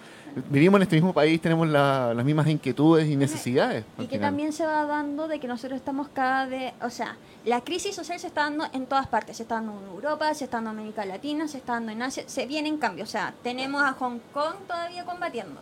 [0.49, 3.83] Vivimos en este mismo país, tenemos la- las mismas inquietudes y necesidades.
[3.97, 4.29] Y que final.
[4.29, 8.19] también se va dando de que nosotros estamos cada vez, o sea, la crisis social
[8.19, 10.77] se está dando en todas partes, se está dando en Europa, se está dando en
[10.79, 14.19] América Latina, se está dando en Asia, se vienen cambios, o sea, tenemos a Hong
[14.33, 15.59] Kong todavía combatiendo.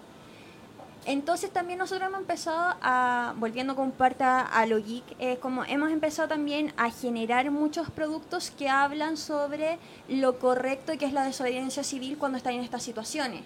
[1.07, 5.63] Entonces también nosotros hemos empezado a, volviendo con parte a, a lo geek, eh, como
[5.63, 9.77] hemos empezado también a generar muchos productos que hablan sobre
[10.09, 13.41] lo correcto y que es la desobediencia civil cuando están en estas situaciones.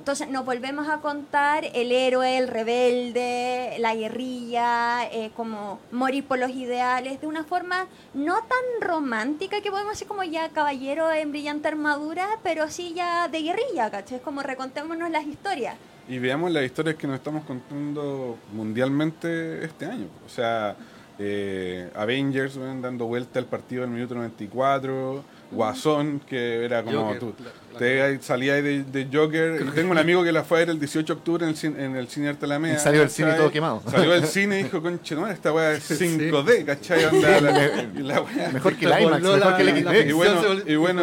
[0.00, 6.38] Entonces nos volvemos a contar el héroe, el rebelde, la guerrilla, eh, como morir por
[6.38, 11.32] los ideales, de una forma no tan romántica que podemos decir como ya caballero en
[11.32, 14.16] brillante armadura, pero sí ya de guerrilla, ¿cachai?
[14.16, 15.76] Es como recontémonos las historias.
[16.08, 20.06] Y veamos las historias que nos estamos contando mundialmente este año.
[20.24, 20.76] O sea,
[21.18, 27.18] eh, Avengers ven, dando vuelta al partido del minuto 94, Guasón, que era como Joker,
[27.18, 27.34] tú.
[27.38, 29.60] la- la- Te salía ahí de, de Joker.
[29.62, 31.56] Y tengo un amigo que la fue a ver el 18 de octubre en el
[31.56, 33.82] cine, en el cine Arte Alameda, Y salió del cine todo quemado.
[33.90, 35.94] Salió del cine y dijo, conche, no, esta weá es Sí.
[35.94, 37.04] 5D, ¿cachai?
[37.06, 37.52] Onda, la-
[37.94, 41.02] la Mejor que el IMAX, mejor la- que el y bueno, y bueno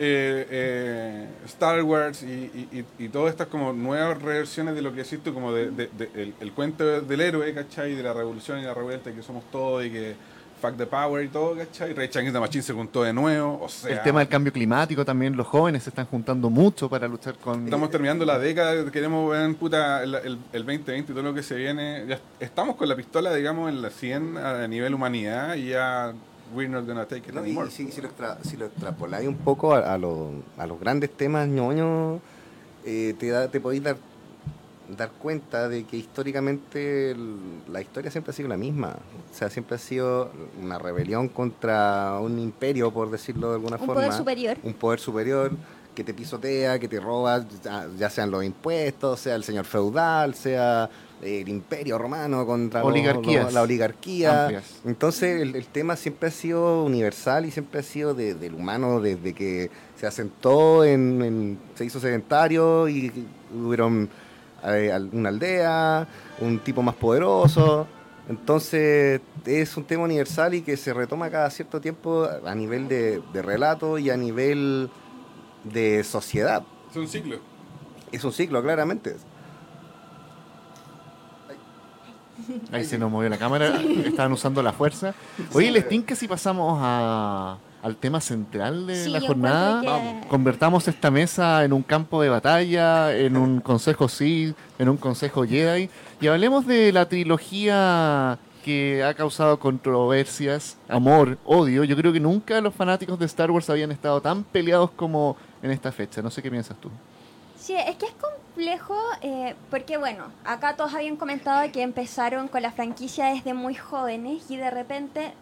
[0.00, 4.94] eh, eh, Star Wars y, y, y, y todas estas como nuevas reversiones de lo
[4.94, 7.94] que existe como de, de- de- el, el cuento del héroe, ¿cachai?
[7.94, 10.14] De la revolución y la revuelta, y que somos todos y que
[10.60, 11.92] fuck the power y todo, ¿cachai?
[11.94, 13.90] Rey Against the Machine se juntó de nuevo, o sea...
[13.96, 17.64] el tema del cambio climático también, los jóvenes se están juntando mucho para luchar con...
[17.64, 21.42] Estamos terminando la década, queremos ver puta, el, el, el 2020 y todo lo que
[21.42, 22.04] se viene.
[22.08, 26.12] Ya estamos con la pistola, digamos, en la 100 a nivel humanidad y ya
[26.54, 27.70] we're not gonna take it No, y anymore.
[27.70, 31.10] si, si lo, extra- si lo extrapoláis un poco a, a lo- a los grandes
[31.10, 32.20] temas ñoños,
[32.86, 33.96] eh, te, da, te podéis dar,
[34.96, 37.36] dar cuenta de que históricamente el-
[37.70, 38.96] la historia siempre ha sido la misma.
[39.30, 40.30] O sea, siempre ha sido
[40.62, 43.94] una rebelión contra un imperio, por decirlo de alguna Un forma.
[43.94, 44.56] poder superior.
[44.62, 45.50] Un poder superior
[45.94, 47.44] que te pisotea, que te roba,
[47.98, 50.88] ya, sean los impuestos, sea el señor feudal, sea
[51.20, 53.44] el imperio romano contra los- Oligarquías.
[53.46, 54.42] los- la oligarquía.
[54.44, 54.76] Amplias.
[54.84, 59.00] Entonces el, el tema siempre ha sido universal y siempre ha sido de- del humano
[59.00, 63.12] desde que se asentó, en, en- se hizo sedentario y
[63.52, 64.08] hubieron
[65.12, 66.06] una aldea,
[66.40, 67.86] un tipo más poderoso.
[68.28, 73.22] Entonces es un tema universal y que se retoma cada cierto tiempo a nivel de,
[73.32, 74.90] de relato y a nivel
[75.64, 76.62] de sociedad.
[76.90, 77.38] Es un ciclo.
[78.12, 79.16] Es un ciclo, claramente.
[82.72, 85.14] Ahí se nos movió la cámara, estaban usando la fuerza.
[85.52, 89.80] Oye, les tinca si pasamos a, al tema central de Sí, la jornada.
[90.22, 94.96] que- Convertamos esta mesa en un campo de batalla, en un consejo Sith, en un
[94.96, 95.88] consejo Jedi.
[96.20, 101.84] Y hablemos de la trilogía que ha causado controversias, amor, odio.
[101.84, 105.70] Yo creo que nunca los fanáticos de Star Wars habían estado tan peleados como en
[105.70, 106.20] esta fecha.
[106.20, 106.90] No sé qué piensas tú.
[107.58, 112.60] Sí, es que es complejo eh, porque, bueno, acá todos habían comentado que empezaron con
[112.62, 115.32] la franquicia desde muy jóvenes y de repente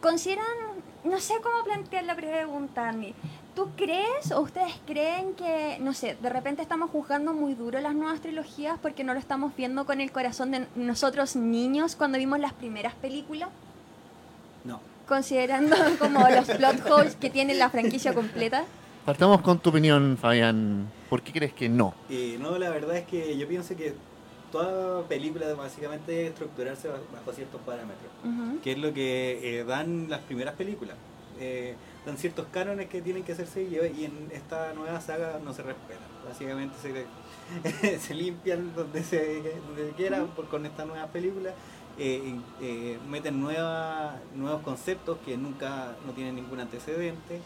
[0.00, 0.44] consideran,
[1.06, 3.14] no sé cómo plantear la pregunta, Andy.
[3.54, 7.94] ¿Tú crees o ustedes creen que, no sé, de repente estamos juzgando muy duro las
[7.94, 12.38] nuevas trilogías porque no lo estamos viendo con el corazón de nosotros niños cuando vimos
[12.38, 13.48] las primeras películas?
[14.64, 14.80] No.
[15.08, 18.64] Considerando como los plot holes que tiene la franquicia completa.
[19.06, 20.90] Partamos con tu opinión, Fabián.
[21.08, 21.94] ¿Por qué crees que no?
[22.10, 23.94] Eh, no, la verdad es que yo pienso que
[24.52, 28.10] toda película básicamente debe estructurarse bajo, bajo ciertos parámetros,
[28.62, 30.96] que es lo que eh, dan las primeras películas.
[31.38, 31.74] Eh,
[32.06, 35.62] dan ciertos cánones que tienen que hacerse y, y en esta nueva saga no se
[35.62, 36.06] respetan.
[36.26, 41.50] Básicamente se, se limpian donde se donde quieran por, con esta nueva película.
[41.98, 47.40] eh, y, eh, meten nueva- nuevos conceptos que nunca no tienen ningún antecedente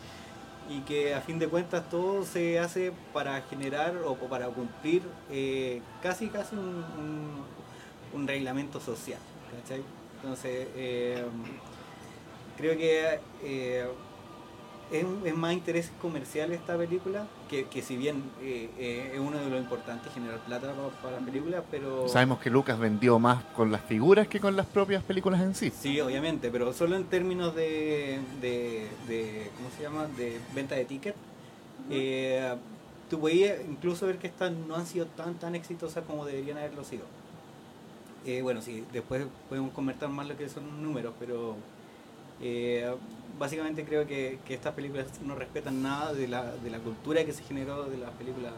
[0.71, 5.83] y que a fin de cuentas todo se hace para generar o para cumplir eh,
[6.01, 9.19] casi casi un, reglamento social
[9.61, 9.83] ¿cachai?
[10.17, 11.25] entonces eh,
[12.57, 13.89] creo que eh,
[14.93, 19.37] es, es más interés comercial esta película que, que si bien eh, eh, es uno
[19.39, 23.43] de los importantes generar plata pa- para, las películas pero Sabemos que Lucas vendió más
[23.57, 25.73] con las figuras que con las propias películas en sí.
[25.77, 30.07] Sí, obviamente, pero solo en términos de, de, de- ¿cómo se llama?
[30.17, 31.17] De venta de tickets.
[31.91, 32.55] Eh,
[33.11, 36.85] tú podías incluso ver que estas no han sido tan tan exitosas como deberían haberlo
[36.85, 37.03] sido.
[38.25, 41.57] Eh, bueno, sí, después podemos comentar más lo que son números, pero
[42.41, 42.95] eh,
[43.39, 47.33] básicamente creo que, que estas películas no respetan nada de la, de la cultura que
[47.33, 48.53] se generó de las películas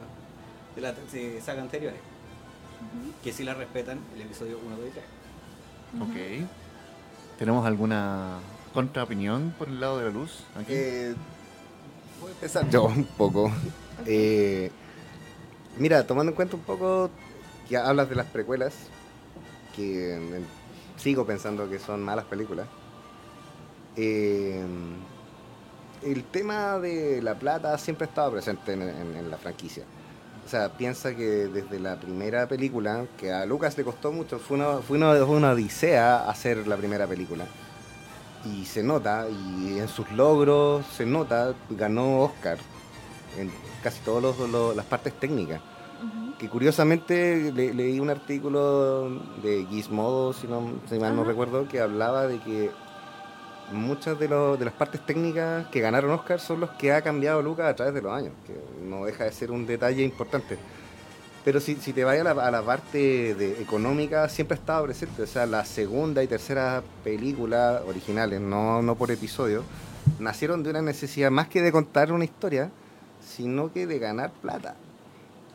[0.75, 2.01] de la de saga anteriores,
[3.23, 5.05] que sí la respetan el episodio 1, 2 y 3.
[6.01, 6.49] Ok.
[7.39, 8.39] ¿Tenemos alguna
[8.73, 10.45] contraopinión por el lado de la luz?
[10.57, 10.73] Aquí?
[10.73, 11.15] Eh,
[12.21, 13.51] voy a empezar yo un poco.
[14.07, 14.71] Eh,
[15.79, 17.11] mira, tomando en cuenta un poco
[17.69, 18.75] que hablas de las precuelas,
[19.77, 20.43] que eh,
[20.97, 22.67] sigo pensando que son malas películas.
[23.97, 24.65] Eh,
[26.03, 29.85] el tema de la plata siempre ha estado presente en, en- en la franquicia.
[30.45, 34.57] O sea, piensa que desde la primera película, que a Lucas le costó mucho, fue
[34.57, 37.45] una, fue una, una odisea hacer la primera película.
[38.45, 42.59] Y se nota, y en sus logros se nota, ganó Oscar
[43.39, 43.53] en
[43.85, 44.37] casi todas
[44.77, 45.61] las partes técnicas.
[46.41, 49.11] Que curiosamente le- leí un artículo
[49.45, 52.73] de Gizmodo, si, no, si mal no recuerdo, que hablaba de que
[53.73, 57.43] muchas de, lo- de las partes técnicas que ganaron Oscar son los que ha cambiado
[57.43, 58.55] Lucas a través de los años, que
[58.85, 60.59] no deja de ser un detalle importante.
[61.45, 64.85] Pero si, si te vayas a la, a la parte de económica, siempre ha estado
[64.85, 65.23] presente.
[65.23, 69.65] O sea, la segunda y tercera película originales, no, no por episodio,
[70.21, 72.71] nacieron de una necesidad más que de contar una historia,
[73.27, 74.77] sino que de ganar plata.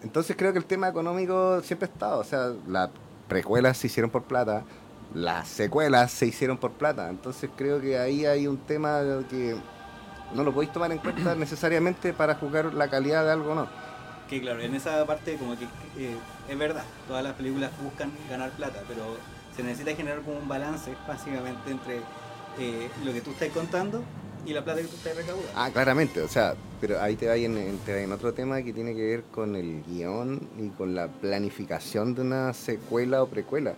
[0.03, 2.19] Entonces creo que el tema económico siempre ha estado.
[2.19, 2.89] O sea, las
[3.29, 4.63] precuelas se hicieron por plata,
[5.13, 7.09] las secuelas se hicieron por plata.
[7.09, 9.55] Entonces creo que ahí hay un tema que
[10.33, 13.67] no lo podéis tomar en cuenta necesariamente para juzgar la calidad de algo o no.
[14.29, 15.65] Que claro, en esa parte como que
[15.97, 16.17] eh,
[16.49, 19.17] es verdad, todas las películas buscan ganar plata, pero
[19.55, 21.97] se necesita generar como un balance básicamente entre
[22.59, 24.03] eh, lo que tú estás contando
[24.45, 25.49] y la plata que tú estás recaudando.
[25.55, 28.93] Ah, claramente, o sea, pero ahí te va en, en, en otro tema que tiene
[28.95, 33.75] que ver con el guion y con la planificación de una secuela o precuela.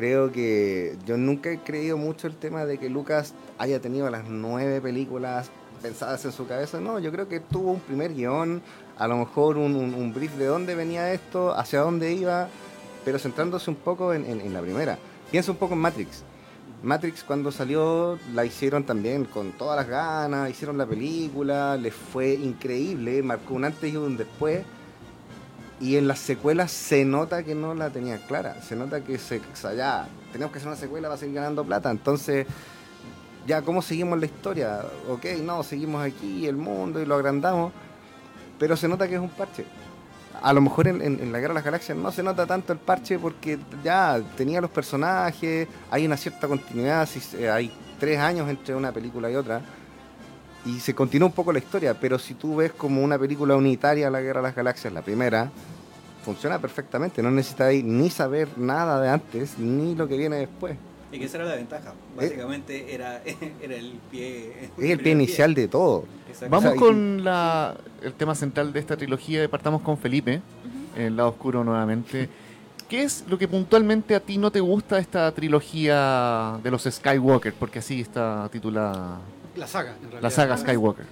[0.00, 4.26] Creo que yo nunca he creído mucho el tema de que Lucas haya tenido las
[4.30, 5.50] nueve películas
[5.82, 6.80] pensadas en su cabeza.
[6.80, 8.62] No, yo creo que tuvo un primer guion,
[8.96, 12.48] a lo mejor un, brief de dónde venía esto, hacia dónde iba,
[13.04, 14.96] pero centrándose un poco en, en- en la primera.
[15.30, 16.22] Piensa un poco en Matrix.
[16.82, 22.32] Matrix cuando salió la hicieron también con todas las ganas, hicieron la película, les fue
[22.32, 24.62] increíble, marcó un antes y un después.
[25.80, 29.38] Y en las secuelas se nota que no la tenía clara, se nota que se,
[29.38, 32.46] o sea, tenemos que hacer una secuela para seguir ganando plata, entonces
[33.46, 37.72] ya cómo seguimos la historia, ok, no, seguimos aquí el mundo y lo agrandamos,
[38.58, 39.64] pero se nota que es un parche.
[40.42, 43.18] a lo mejor en, la Guerra de las Galaxias no se nota tanto el parche
[43.18, 48.74] porque ya tenía los personajes, hay una cierta continuidad, si se- hay tres años entre
[48.74, 49.60] una película y otra,
[50.64, 54.10] y se continúa un poco la historia, pero si tú ves como una película unitaria
[54.10, 55.50] la Guerra de las Galaxias, la primera,
[56.24, 60.76] funciona perfectamente, no necesitáis ni saber nada de antes, ni lo que viene después.
[61.12, 61.92] Y que esa era la ventaja.
[62.16, 63.20] Básicamente era,
[63.62, 64.70] era el pie.
[64.78, 66.04] Es el pie inicial de todo.
[66.48, 69.48] Vamos con la, el tema central de esta trilogía.
[69.48, 70.40] Partamos con Felipe,
[70.94, 72.28] en el lado oscuro nuevamente.
[72.88, 76.82] ¿Qué es lo que puntualmente a ti no te gusta de esta trilogía de los
[76.84, 77.54] Skywalker?
[77.54, 79.20] Porque así está titulada
[79.56, 80.22] La saga, en realidad.
[80.22, 81.06] la saga Skywalker.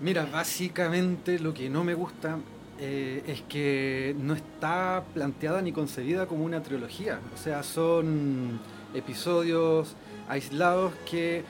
[0.00, 2.38] Mira, básicamente lo que no me gusta
[2.78, 7.20] eh, es que no está planteada ni concebida como una trilogía.
[7.34, 8.58] O sea, son
[8.94, 9.94] episodios
[10.28, 11.42] aislados que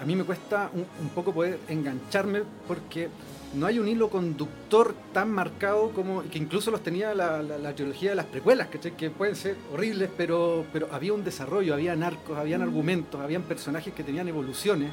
[0.00, 3.08] a mí me cuesta un, un poco poder engancharme porque
[3.54, 7.74] no hay un hilo conductor tan marcado como que incluso los tenía la, la- la
[7.74, 8.92] trilogía de las precuelas, ¿cachai?
[8.92, 13.94] que pueden ser horribles, pero, pero había un desarrollo, había arcos, habían argumentos, habían personajes
[13.94, 14.90] que tenían evoluciones.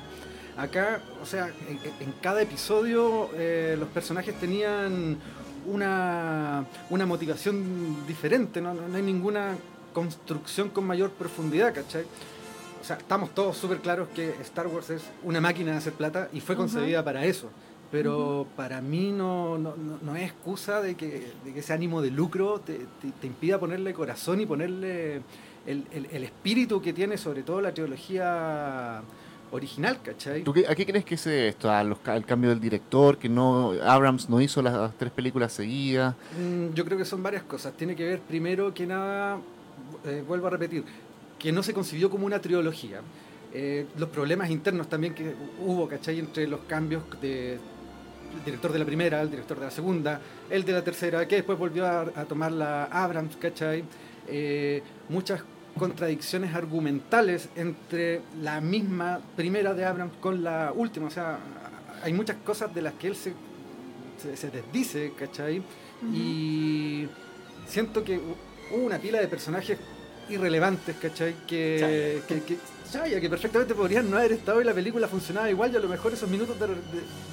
[0.58, 5.18] Acá, o sea, en, en cada episodio eh, los personajes tenían
[5.66, 9.56] una, una motivación diferente, no, no- no hay ninguna
[9.94, 12.04] construcción con mayor profundidad, ¿cachai?
[12.82, 16.30] O sea, estamos todos súper claros que Star Wars es una máquina de hacer plata
[16.34, 17.50] y fue concebida para eso.
[17.92, 22.02] Pero para mí no, no, no- no es excusa de que, de que ese ánimo
[22.02, 25.18] de lucro te, te- te impida ponerle corazón y ponerle
[25.66, 29.02] el, el- el espíritu que tiene sobre todo la trilogía
[29.54, 30.44] original, ¿cachai?
[30.44, 31.70] ¿Tú qué- ¿A qué crees que se esto?
[31.72, 33.18] ¿Al cambio del director?
[33.18, 36.16] ¿Que no Abrams no hizo las, tres películas seguidas?
[36.38, 37.74] Mm, Yo creo que son varias cosas.
[37.74, 39.38] Tiene que ver primero que nada,
[40.06, 40.84] eh, vuelvo a repetir,
[41.40, 43.02] que no se concibió como una trilogía.
[43.54, 46.18] Eh, los problemas internos también que hubo, ¿cachai?
[46.20, 47.54] Entre los cambios de
[48.34, 51.36] el director de la primera, el director de la segunda, el de la tercera, que
[51.36, 53.84] después volvió a, a tomar la Abrams, ¿cachai?
[54.28, 55.44] Eh, muchas
[55.78, 61.08] contradicciones argumentales entre la misma primera de Abrams con la última.
[61.08, 61.40] O sea,
[62.04, 63.34] hay muchas cosas de las que él se,
[64.22, 65.64] se, se desdice, ¿cachai?
[66.14, 67.08] Y
[67.68, 68.18] siento que
[68.72, 69.78] hubo una pila de personajes
[70.30, 71.36] irrelevantes, ¿cachai?
[71.48, 72.28] Que, Chaya.
[72.28, 72.58] que, que,
[72.92, 75.88] chaya, que perfectamente podrían no haber estado y la película funcionaba igual y a lo
[75.90, 76.76] mejor esos minutos de, de-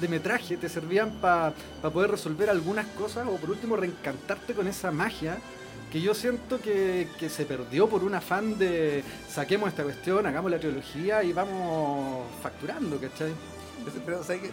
[0.01, 1.53] de metraje te servían para
[1.93, 5.37] poder resolver algunas cosas o por último reencantarte con esa magia
[5.91, 10.49] que yo siento que, que se perdió por un afán de saquemos esta cuestión, hagamos
[10.49, 13.31] la trilogía y vamos facturando, ¿cachai?
[14.05, 14.49] Pero, ¿sabes qué?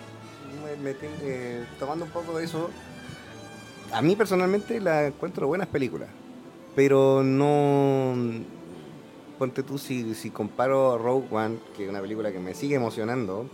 [0.64, 2.70] Me- me eh, tomando un poco de eso,
[3.92, 6.08] a mí personalmente la encuentro buenas películas,
[6.74, 8.14] pero no...
[9.38, 13.46] Ponte tú, si, si comparo Rogue One, que es una película que me sigue emocionando,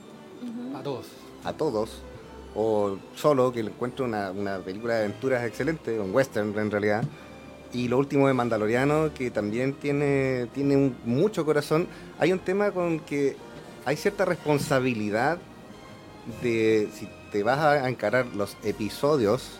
[0.74, 1.06] A todos.
[1.44, 2.00] a todos,
[2.54, 7.04] o Solo, que encuentro una, una película de aventuras excelente, un western en realidad,
[7.74, 11.86] y lo último de Mandaloriano, que también tiene, tiene un- mucho corazón.
[12.18, 13.36] Hay un tema con que
[13.84, 15.38] hay cierta responsabilidad
[16.42, 19.58] de si te vas a encarar los episodios,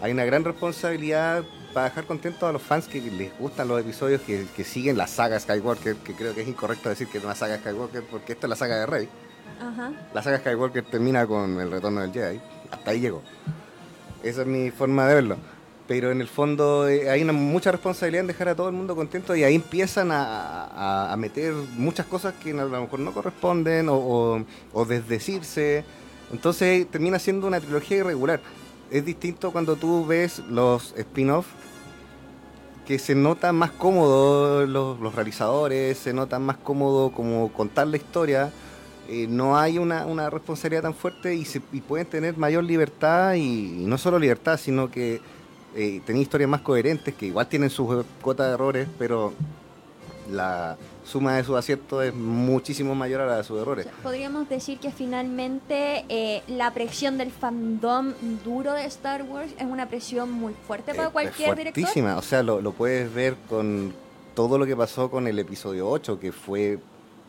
[0.00, 4.20] hay una gran responsabilidad para dejar contentos a los fans que les gustan los episodios
[4.22, 7.34] que, que siguen la saga Skywalker, que creo que es incorrecto decir que es una
[7.34, 9.08] saga Skywalker porque esta es la saga de Rey.
[9.60, 9.92] Ajá.
[10.14, 12.40] La saga Skywalker termina con el retorno del Jedi.
[12.70, 13.22] Hasta ahí llegó.
[14.22, 15.36] Esa es mi forma de verlo.
[15.88, 18.94] Pero en el fondo eh, hay una mucha responsabilidad en dejar a todo el mundo
[18.94, 23.12] contento y ahí empiezan a, a- a meter muchas cosas que a lo mejor no
[23.12, 25.84] corresponden o, o, o desdecirse.
[26.30, 28.40] Entonces termina siendo una trilogía irregular.
[28.90, 31.46] Es distinto cuando tú ves los spin-off
[32.86, 37.96] que se nota más cómodo los, los realizadores, se nota más cómodo como contar la
[37.98, 38.50] historia
[39.10, 43.34] eh, no hay una, una responsabilidad tan fuerte y, se, y pueden tener mayor libertad
[43.34, 45.22] y, y no solo libertad, sino que
[45.74, 49.32] eh, tener historias más coherentes que igual tienen sus cuotas de errores, pero
[50.30, 53.86] la suma de sus aciertos es muchísimo mayor a la de sus errores.
[54.02, 58.12] podríamos decir que finalmente eh, la presión del fandom
[58.44, 61.82] duro de Star Wars es una presión muy fuerte para Eh, cualquier es director.
[61.82, 63.94] fuertísima, o sea, lo, lo puedes ver con
[64.34, 66.78] todo lo que pasó con el episodio 8, que fue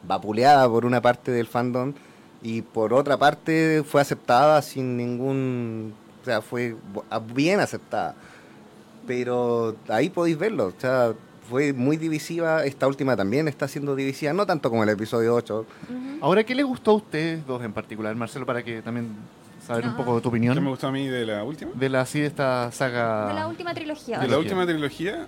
[0.06, 1.94] vapuleada por una parte del fandom
[2.42, 5.94] y por otra parte fue aceptada sin ningún...
[6.22, 6.76] O sea, fue
[7.34, 8.14] bien aceptada.
[9.10, 11.14] Pero ahí podéis verlo, o sea,
[11.50, 15.66] fue muy divisiva, esta última también está siendo divisiva, no tanto como el episodio 8.
[15.90, 15.96] Ujú.
[16.22, 19.08] Ahora, ¿qué les gustó a ustedes dos en particular, Marcelo, para que también
[19.66, 21.72] saber un poco de tu ¿Qué me opinión gustó a mí de la última?
[21.74, 23.30] de la así de esta saga?
[23.30, 24.20] De la última trilogía.
[24.20, 24.30] De Trilogía.
[24.30, 25.28] la última trilogía,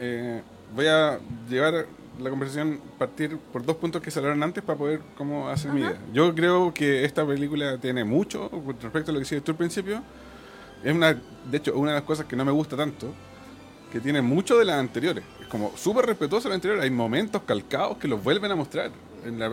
[0.00, 0.40] eh,
[0.74, 1.18] voy a
[1.50, 1.84] llevar
[2.22, 5.82] la conversación, partir por dos puntos que se hablaron antes para poder cómo hacer mi
[5.82, 5.90] Ajá.
[5.90, 6.00] idea.
[6.14, 9.58] Yo creo que esta película tiene mucho, con respecto a lo que hiciste tú al
[9.58, 10.00] principio,
[10.82, 13.12] Es una, de hecho, una de las cosas que no me gusta tanto,
[13.92, 15.24] que tiene mucho de las anteriores.
[15.40, 16.84] Es como súper respetuoso las anteriores.
[16.84, 18.90] Hay momentos calcados que los vuelven a mostrar
[19.24, 19.46] en, la-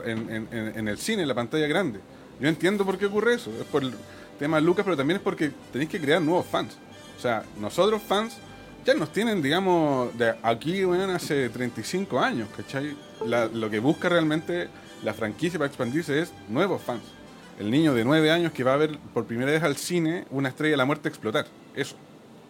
[0.89, 1.99] el cine, en la pantalla grande.
[2.39, 3.51] Yo entiendo por qué ocurre eso.
[3.59, 3.93] Es por el
[4.39, 6.75] tema Lucas, pero también es porque tenéis que crear nuevos fans.
[7.17, 8.37] O sea, nosotros fans
[8.83, 12.95] ya nos tienen, digamos, de aquí bueno, hace 35 años, ¿cachai?
[13.27, 14.69] La- lo que busca realmente
[15.03, 17.03] la franquicia para expandirse es nuevos fans.
[17.61, 20.49] El niño de 9 años que va a ver por primera vez al cine una
[20.49, 21.45] estrella de la muerte explotar.
[21.75, 21.95] Eso,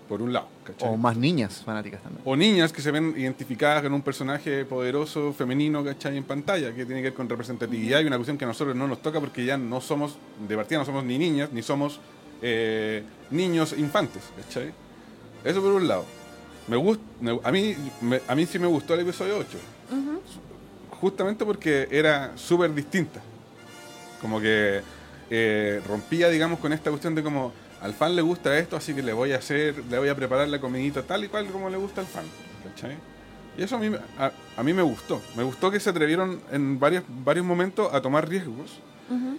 [0.08, 0.88] por un lado, ¿cachai?
[0.90, 2.22] O más niñas fanáticas también.
[2.24, 6.16] O niñas que se ven identificadas con un personaje poderoso, femenino, ¿cachai?
[6.16, 8.88] En pantalla, que tiene que ver con representatividad y una cuestión que a nosotros no
[8.88, 10.16] nos toca porque ya no somos,
[10.48, 12.00] de partida no somos ni niñas, ni somos
[12.42, 14.72] eh, niños infantes, ¿cachai?
[15.44, 16.06] Eso por un lado.
[16.70, 17.04] Me gusta,
[17.44, 19.58] a, mí, me- a mí sí me gustó el episodio 8,
[21.02, 23.20] justamente porque era súper distinta.
[24.22, 24.82] Como que
[25.32, 27.52] eh, rompía, digamos, con esta cuestión de como
[27.82, 30.48] al fan le gusta esto, así que le voy a hacer, le voy a preparar
[30.50, 32.26] la comidita tal y cual como le gusta al fan.
[32.64, 32.96] ¿cachai?
[33.58, 33.92] Y eso a mí,
[34.58, 35.22] a mí me gustó.
[35.36, 38.80] Me gustó que se atrevieron en varios, varios momentos a tomar riesgos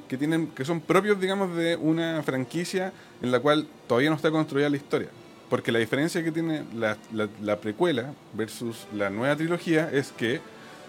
[0.08, 4.30] que, tienen, que son propios, digamos, de una franquicia en la cual todavía no está
[4.30, 5.08] construida la historia.
[5.48, 10.40] Porque la diferencia que tiene la, la- la precuela versus la nueva trilogía es que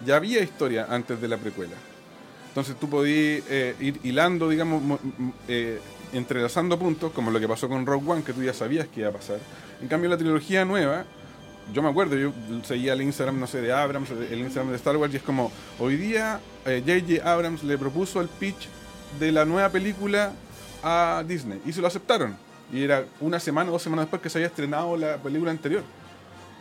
[0.04, 1.74] ya había historia antes de la precuela.
[2.54, 5.00] Entonces tú podías eh, ir hilando, digamos,
[5.48, 5.80] eh,
[6.12, 9.08] entrelazando puntos, como lo que pasó con Rogue One, que tú ya sabías que iba
[9.08, 9.40] a pasar.
[9.82, 11.04] En cambio, la trilogía nueva,
[11.72, 12.32] yo me acuerdo, yo
[12.62, 15.50] seguía el Instagram, no sé, de Abrams, el Instagram de Star Wars, y es como,
[15.80, 17.28] hoy día J.J.
[17.28, 18.68] Abrams le propuso el pitch
[19.18, 20.32] de la nueva película
[20.84, 22.36] a Disney, y se lo aceptaron.
[22.72, 25.82] Y era una semana dos semanas después que se había estrenado la película anterior.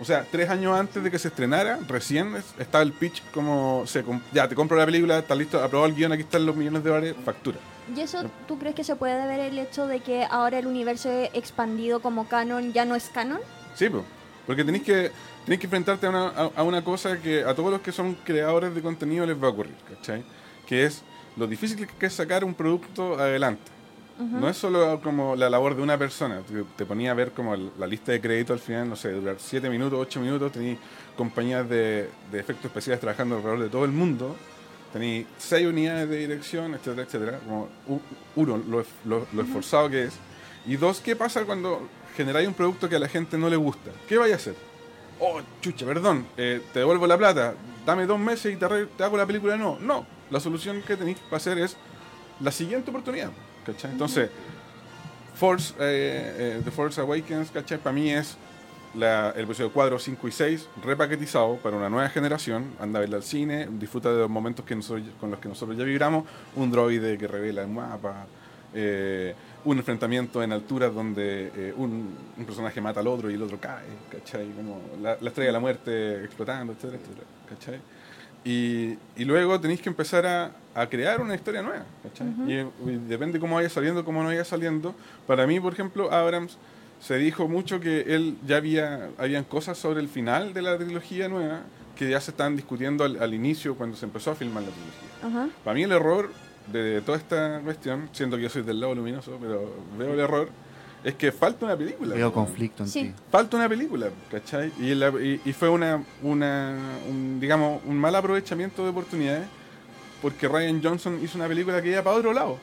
[0.02, 3.84] O sea, tres años antes de que se estrenara, recién es- estaba el pitch como,
[3.86, 6.84] se, ya, te compro la película, está listo, aprobado el guion, aquí están los millones
[6.84, 7.58] de dólares, factura.
[7.96, 11.10] ¿Y eso tú crees que se puede deber el hecho de que ahora el universo
[11.34, 13.39] expandido como canon ya no es canon?
[13.76, 14.04] Sí, po.
[14.48, 15.12] porque tenéis que,
[15.46, 18.16] tenéis que enfrentarte a una, a, a una cosa que a todos los que son
[18.26, 20.24] creadores de contenido les va a ocurrir, ¿cachai?
[20.66, 21.02] Que es
[21.38, 23.72] lo difícil que es sacar un producto adelante.
[24.20, 26.41] No es solo como la labor de una persona.
[26.41, 29.11] Te, te ponía a ver como el- la lista de crédito al final, no sé,
[29.11, 30.51] durar 7 minutos, 8 minutos.
[30.51, 30.78] Tenéis
[31.18, 34.36] compañías de, de efectos especiales trabajando alrededor de todo el mundo.
[34.93, 37.39] Tenéis 6 unidades de dirección, etcétera, etcétera.
[37.39, 37.70] Como,
[38.36, 40.14] uno, lo, lo- lo esforzado que es.
[40.68, 43.89] Y dos, ¿qué pasa cuando generáis un producto que a la gente no le gusta?
[44.07, 44.55] ¿Qué vais a hacer?
[45.20, 47.53] Oh, chucha, perdón, eh, te devuelvo la plata,
[47.86, 49.57] dame dos meses y te, te hago la película.
[49.57, 50.05] No, no.
[50.30, 51.76] La solución que tenéis que hacer es
[52.39, 53.32] la siguiente oportunidad.
[53.91, 54.30] Entonces,
[55.36, 57.78] Force, eh, eh, The Force Awakens, ¿cachai?
[57.80, 58.38] Para mí es
[58.95, 62.74] la- el episodio 4, 5 y 6 repaquetizado para una nueva generación.
[62.80, 65.76] Anda a verla al cine, disfruta de los momentos que nosotros, con los que nosotros
[65.78, 66.26] ya vibramos.
[66.55, 68.28] Un droide que revela el mapa,
[68.76, 69.34] eh,
[69.66, 73.86] un enfrentamiento en alturas donde un, un personaje mata al otro y el otro cae,
[74.11, 74.47] ¿cachai?
[74.51, 76.99] Como la, la estrella de la muerte explotando, etcétera,
[78.45, 82.28] y luego tenéis que empezar a, a crear una historia nueva, ¿cachai?
[82.47, 84.95] y, y depende cómo vaya saliendo, cómo no vaya saliendo.
[85.28, 86.57] Para mí, por ejemplo, Abrams
[86.99, 91.28] se dijo mucho que él ya había habían cosas sobre el final de la trilogía
[91.28, 91.61] nueva
[91.95, 95.39] que ya se estaban discutiendo al, al inicio cuando se empezó a filmar la trilogía.
[95.41, 95.49] Ajá.
[95.63, 96.32] Para mí el error
[96.71, 100.49] de toda esta cuestión, siendo que yo soy del lado luminoso, pero veo el error,
[101.03, 102.15] es que falta una película.
[102.15, 103.03] Veo conflicto en Sí.
[103.03, 103.13] ti.
[103.30, 104.71] Falta una película, ¿cachai?
[104.80, 106.76] Y, la- y- y fue una, una
[107.09, 109.43] un, digamos, un mal aprovechamiento de oportunidades
[110.24, 112.57] porque Ryan Johnson hizo una película que iba para otro lado,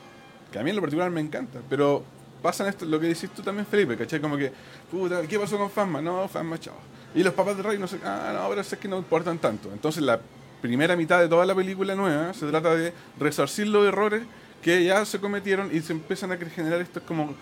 [0.51, 2.03] que a mí en lo particular me encanta, pero
[2.41, 4.19] pasa esto, lo que decís tú también, Felipe, ¿cachai?
[4.19, 4.51] Como que,
[5.29, 6.01] ¿qué pasó con Fasma?
[6.01, 6.73] No, Fasma, chao.
[7.13, 9.69] Y los papás de Rey, no sé, ah, no, ahora sé que no importan tanto.
[9.71, 10.19] Entonces la
[10.59, 14.23] primera mitad de toda la película nueva se trata de resarcir los errores
[14.63, 17.35] que ya se cometieron y se empiezan a generar estos como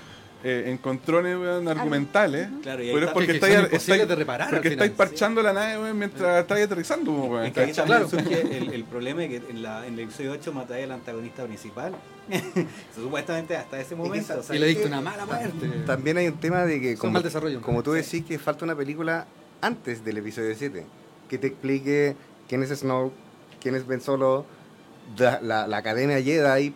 [0.43, 2.47] eh, encontrones weón, argumentales.
[2.61, 4.53] Claro, y ahí pero es está- porque que estáis, son imposibles estáis- de reparar al
[4.55, 4.85] porque final.
[4.87, 7.11] estáis parchando la nave weón, mientras estáis aterrizando.
[7.11, 7.87] weón, Es que ahí ¿cachai?
[7.87, 10.91] también surge el, el problema de que en, la, en el episodio 8 matáis al
[10.93, 11.93] antagonista principal.
[12.95, 14.39] Supuestamente hasta ese momento.
[14.39, 15.67] o sea, Y le diste una mala muerte.
[15.85, 17.61] También hay un tema de que, Son como, mal desarrollo.
[17.61, 19.25] como tú decís, que falta una película
[19.61, 20.85] antes del episodio 7,
[21.27, 22.15] que te explique
[22.47, 23.11] quién es Snow,
[23.61, 24.45] quién es Ben Solo,
[25.17, 26.73] la, la, la Academia Jedi,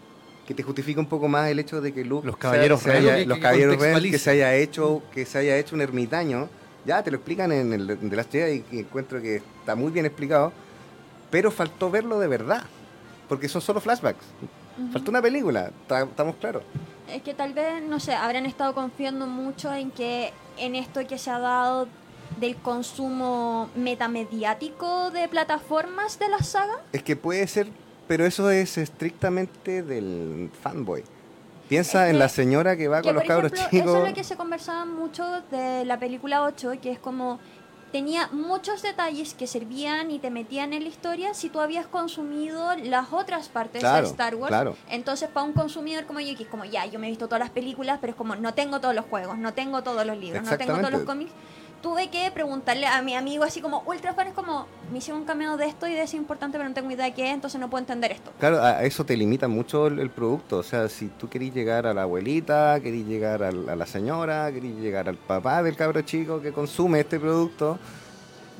[0.47, 3.01] que te justifique un poco más el hecho de que Luke Los Caballeros se Ren.
[3.03, 5.81] haya- Que- que los caballeros Ren, que se haya hecho que se haya hecho un
[5.81, 6.49] ermitaño
[6.85, 10.05] ya te lo explican en el de las Jedi y encuentro que está muy bien
[10.05, 10.51] explicado
[11.31, 12.63] pero faltó verlo de verdad
[13.29, 14.25] porque son solo flashbacks
[14.91, 16.63] faltó una película ta- estamos claros
[17.07, 21.17] Es que tal vez, no sé, habrán estado confiando mucho en que en esto que
[21.17, 21.87] se ha dado
[22.39, 26.73] del consumo metamediático de plataformas de la saga.
[26.91, 27.67] Es que puede ser,
[28.07, 31.03] pero eso es estrictamente del fanboy.
[31.69, 33.89] piensa Es en que- la señora que va que, con los cabros ejemplo, chicos.
[33.95, 37.39] Eso es lo que se conversaba mucho de la película 8, que es como
[37.91, 42.75] tenía muchos detalles que servían y te metían en la historia si tú habías consumido
[42.75, 44.49] las otras partes Claro, de Star Wars.
[44.49, 44.75] claro.
[44.89, 47.39] Entonces, para un consumidor como yo, que es como, ya, yo me he visto todas
[47.39, 50.43] las películas, pero es como, no tengo todos los juegos, no tengo todos los libros,
[50.43, 51.31] no tengo todos los cómics.
[51.83, 55.27] Tuve que preguntarle a mi amigo así como ultra fan, es como, me hicieron un
[55.27, 57.59] cameo de esto y de eso importante, pero no tengo idea de qué es, entonces
[57.59, 58.31] no puedo entender esto.
[58.39, 60.59] Claro, a a eso te limita mucho el, producto.
[60.59, 64.49] O sea, si tú querís llegar a la abuelita, querís llegar al- a la señora,
[64.53, 67.77] querís llegar al papá del cabro chico que consume este producto,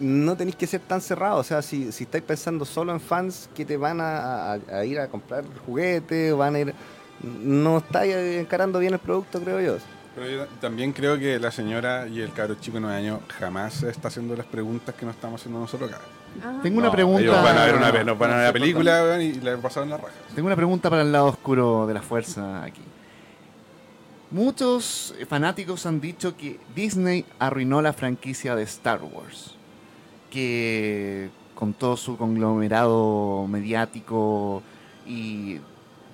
[0.01, 1.37] no tenéis que ser tan cerrado.
[1.37, 4.83] O sea, si, si estáis pensando solo en fans que te van a, a- a
[4.85, 6.73] ir a comprar juguetes, van a ir.
[7.21, 9.77] No estáis encarando bien el producto, creo yo.
[10.15, 13.73] Pero yo también creo que la señora y el cabro chico de 9 años jamás
[13.73, 16.01] se está haciendo las preguntas que nos estamos haciendo nosotros acá.
[16.39, 16.61] Ajá.
[16.61, 17.21] Tengo una pregunta.
[17.21, 19.97] Ellos van a ver una, nos van a ver la película y la pasaron la
[19.97, 20.13] raja.
[20.35, 22.81] Tengo una pregunta para el lado oscuro de la fuerza aquí.
[24.29, 29.55] Muchos fanáticos han dicho que Disney arruinó la franquicia de Star Wars.
[30.29, 34.63] Que con todo su conglomerado mediático
[35.05, 35.59] y,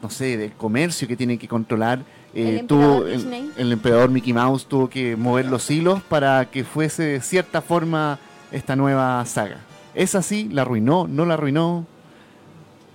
[0.02, 4.66] no sé, del comercio que tiene que controlar, El eh, tuvo, el, emperador Mickey Mouse
[4.66, 8.20] tuvo que mover los hilos para que fuese de cierta forma
[8.52, 9.60] esta nueva saga.
[9.95, 10.47] ¿Es así?
[10.50, 11.08] ¿La arruinó?
[11.08, 11.86] ¿No la arruinó?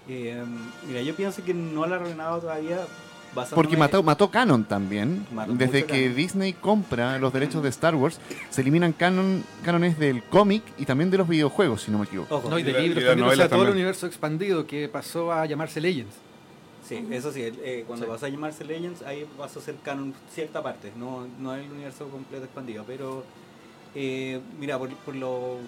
[0.09, 0.43] Eh,
[0.87, 2.79] mira, yo pienso que no la ha arruinado todavía.
[3.53, 5.27] Porque mató, mató Canon también.
[5.33, 6.17] Mató Desde que canon.
[6.17, 11.11] Disney compra los derechos de Star Wars, se eliminan canon, cánones del cómic y también
[11.11, 12.37] de los videojuegos, si no me equivoco.
[12.37, 15.45] Ojo, No, y de libros también, o sea, todo el universo expandido que pasó a
[15.47, 16.15] llamarse Legends.
[16.87, 18.11] Sí, eso sí, eh, cuando Sí.
[18.13, 22.09] pasó a llamarse Legends, ahí pasó a ser canon cierta parte, no, no el universo
[22.09, 23.25] completo expandido, pero
[23.95, 25.59] eh, mira, por, por lo...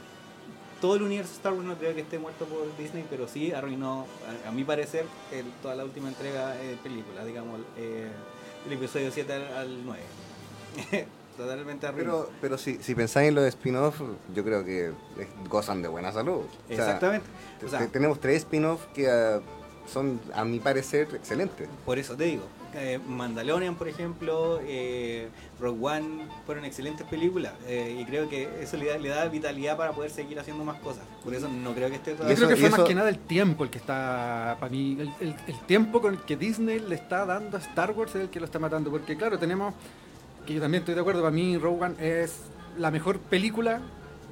[0.80, 4.04] Todo el universo Star Wars no creo que esté muerto por Disney, pero sí arruinó,
[4.44, 8.08] a, a mi parecer, el- toda la última entrega de película, digamos, eh,
[8.66, 10.02] el episodio 7 al, al 9.
[11.36, 11.86] Totalmente.
[11.94, 14.00] Pero, pero si, si pensáis en los spin-off,
[14.34, 14.92] yo creo que eh,
[15.48, 16.40] gozan de buena salud.
[16.44, 17.26] O sea, Exactamente.
[17.64, 19.40] O sea, tenemos tres spin-off que ah,
[19.86, 21.68] son, a mi parecer, excelentes.
[21.84, 25.28] Por eso te digo, eh, Mandalorian, por ejemplo, eh,
[25.60, 29.76] Rogue One fueron excelentes películas eh, y creo que eso le da, le da vitalidad
[29.76, 31.04] para poder seguir haciendo más cosas.
[31.24, 32.34] Por eso no creo que esté Yo Y todavía.
[32.34, 35.10] eso- creo que fue más que nada el tiempo el que está, para mí, el,
[35.20, 38.28] el- el tiempo con el que Disney le está dando a Star Wars es el
[38.30, 38.90] que lo está matando.
[38.90, 39.72] Porque claro, tenemos,
[40.46, 42.40] que yo también estoy de acuerdo, para mí Rogue One es
[42.76, 43.80] la mejor película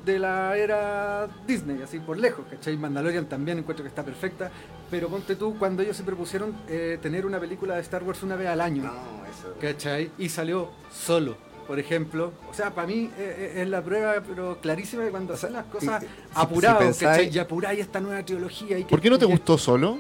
[0.05, 2.77] de la era Disney, así por lejos, ¿cachai?
[2.77, 4.51] Mandalorian también encuentro que está perfecta,
[4.91, 8.37] pero ponte tú, cuando ellos se propusieron eh, tener una película de Star Wars una
[8.37, 9.55] vez al año, eso.
[9.61, 10.11] ¿cachai?
[10.19, 11.37] Y salió solo,
[11.67, 12.33] por ejemplo.
[12.51, 15.49] O sea, para mí eh, eh, es la prueba, pero clarísima de cuando O sea,
[15.49, 17.31] hacen las cosas si- apurado, si pensáis- ¿cachai?
[17.35, 18.79] Y apuráis esta nueva trilogía.
[18.79, 19.99] Y que- ¿Por qué no te y que- gustó solo?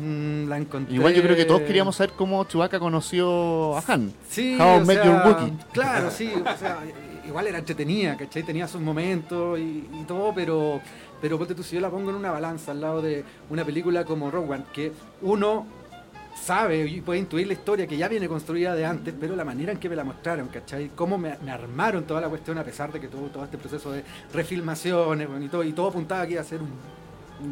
[0.00, 0.94] Mm, la encontré...
[0.94, 4.12] Igual yo creo que todos queríamos saber cómo Chewbacca conoció a Han.
[4.28, 5.52] Sí, How I o Met sea, Your Wookiee.
[5.72, 6.78] Claro, sí, o sea,
[7.32, 8.42] igual era entretenida, ¿cachai?
[8.42, 10.80] Tenía sus momentos y, todo, pero,
[11.20, 14.04] pero ponte tú, si yo la pongo en una balanza al lado de una película
[14.04, 15.66] como Rogue One, que uno
[16.40, 19.72] sabe y puede intuir la historia que ya viene construida de antes, pero la manera
[19.72, 20.90] en que me la mostraron, ¿cachai?
[20.94, 24.04] Cómo me, armaron toda la cuestión a pesar de que tuvo todo este proceso de
[24.32, 26.70] refilmaciones y, todo, y todo apuntaba que iba a ser un,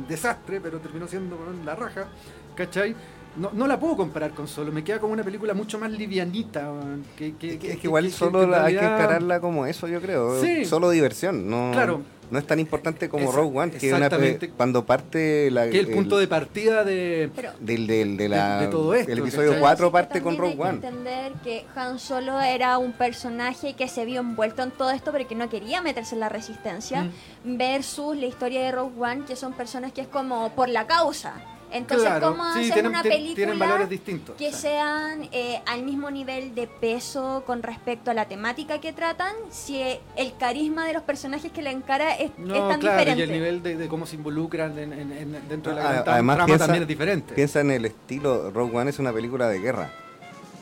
[0.06, 2.06] desastre, pero terminó siendo la raja,
[2.54, 2.94] ¿cachai?
[3.36, 6.70] No, no la puedo comparar con Solo, me queda como una película mucho más livianita.
[7.16, 9.86] Que, que- Es que, que- es que igual que- solo hay que encararla como eso,
[9.86, 10.40] yo creo.
[10.42, 10.64] Sí.
[10.64, 11.48] Solo diversión.
[11.48, 12.02] No, Claro.
[12.30, 14.10] no es tan importante como Esa- Rogue One, que es una
[14.56, 17.30] cuando parte la, Que el punto de partida de...
[17.34, 19.60] Pero del, del, de la, de- de todo esto, el episodio ¿cachai?
[19.60, 20.80] 4 Sí, parte con Rogue hay One.
[20.80, 25.12] que entender que Han Solo era un personaje que se vio envuelto en todo esto
[25.12, 27.04] pero que no quería meterse en la resistencia
[27.44, 27.56] Mm.
[27.58, 31.34] versus la historia de Rogue One que son personas que es como por la causa.
[31.72, 34.36] Entonces, Claro, ¿cómo sí, hacer tienen, una película tienen valores distintos.
[34.36, 34.58] que o sea.
[34.60, 39.80] sean eh, al mismo nivel de peso con respecto a la temática que tratan si
[40.16, 43.20] el carisma de los personajes que la encara es, No, es tan claro, diferente?
[43.20, 46.04] y el nivel de, de cómo se involucran en- en- en- dentro de la Ah,
[46.06, 47.34] además trama piensa- también es diferente.
[47.34, 49.92] Piensa en el estilo, Rogue One es una película de guerra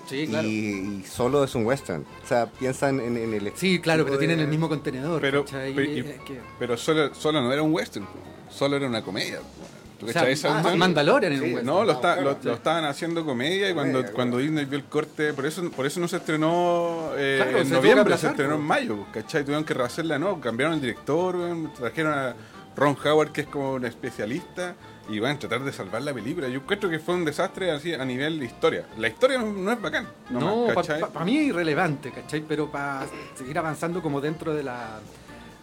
[0.06, 0.46] sí, claro.
[0.46, 2.04] y, y solo es un western.
[2.22, 5.20] O sea, piensa en, en- el Sí, claro, pero tienen el mismo contenedor.
[5.20, 8.06] Pero- pero- y- Eh, que- Pero solo, solo no era un western,
[8.50, 9.38] solo era una comedia.
[9.99, 10.07] Po.
[10.07, 10.76] ¿Tú o sea, ah?
[10.76, 11.66] Mandalorian en Sí, un western.
[11.66, 12.38] No, lo, está- claro, lo, sí.
[12.44, 14.51] lo estaban haciendo comedia y cuando, Comedia, cuando claro.
[14.51, 17.68] Disney vio el corte, por eso, por eso no se estrenó eh, Claro, se en
[17.68, 19.42] que noviembre, aplazar, se estrenó en mayo, ¿cachai?
[19.42, 21.36] Tuvieron que rehacerla, no, cambiaron el director,
[21.76, 22.34] trajeron a
[22.76, 24.74] Ron Howard, que es como un especialista,
[25.09, 26.49] y van a tratar de salvar la película.
[26.49, 28.84] Yo creo que fue un desastre así a nivel de historia.
[28.99, 30.66] La historia no, es bacán, No,
[31.12, 32.42] para mí es irrelevante, ¿cachai?
[32.46, 35.01] Pero para seguir avanzando como dentro de la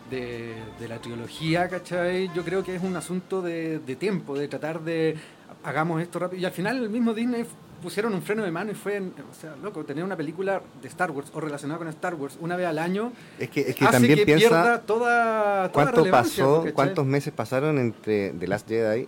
[0.09, 2.29] de, de la trilogía, ¿cachai?
[2.35, 5.15] Yo creo que es un asunto de, de tiempo, de tratar de
[5.63, 6.41] hagamos esto rápido.
[6.41, 7.45] Y al final el mismo Disney
[7.81, 10.87] pusieron un freno de mano y fue, en- o sea, loco, tener una película de
[10.87, 13.83] Star Wars o relacionada con Star Wars una vez al año Es que, es que
[13.85, 16.73] hace también que piensa pierda toda, toda cuánto pasó, ¿cachai?
[16.73, 19.07] cuántos meses pasaron entre The Last Jedi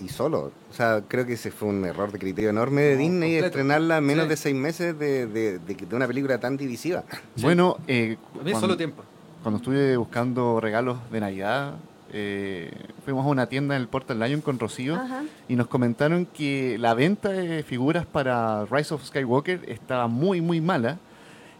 [0.00, 0.52] y Solo.
[0.70, 3.46] O sea, creo que ese fue un error de criterio enorme de No, Disney completo.
[3.46, 4.28] estrenarla en menos Sí.
[4.30, 7.04] de seis meses de, de- de- de una película tan divisiva.
[7.36, 7.42] Sí.
[7.42, 9.02] Bueno, eh, A mí cuando- solo tiempo.
[9.46, 11.74] Cuando estuve buscando regalos de Navidad,
[12.12, 12.68] eh,
[13.04, 15.22] fuimos a una tienda en el Portal Lion con Rocío Ajá.
[15.48, 20.60] y nos comentaron que la venta de figuras para Rise of Skywalker estaba muy, muy
[20.60, 20.98] mala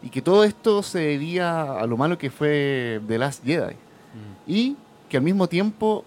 [0.03, 3.77] y que todo esto se debía a lo malo que fue The Last Jedi.
[4.45, 4.75] Y
[5.07, 6.03] que al mismo tiempo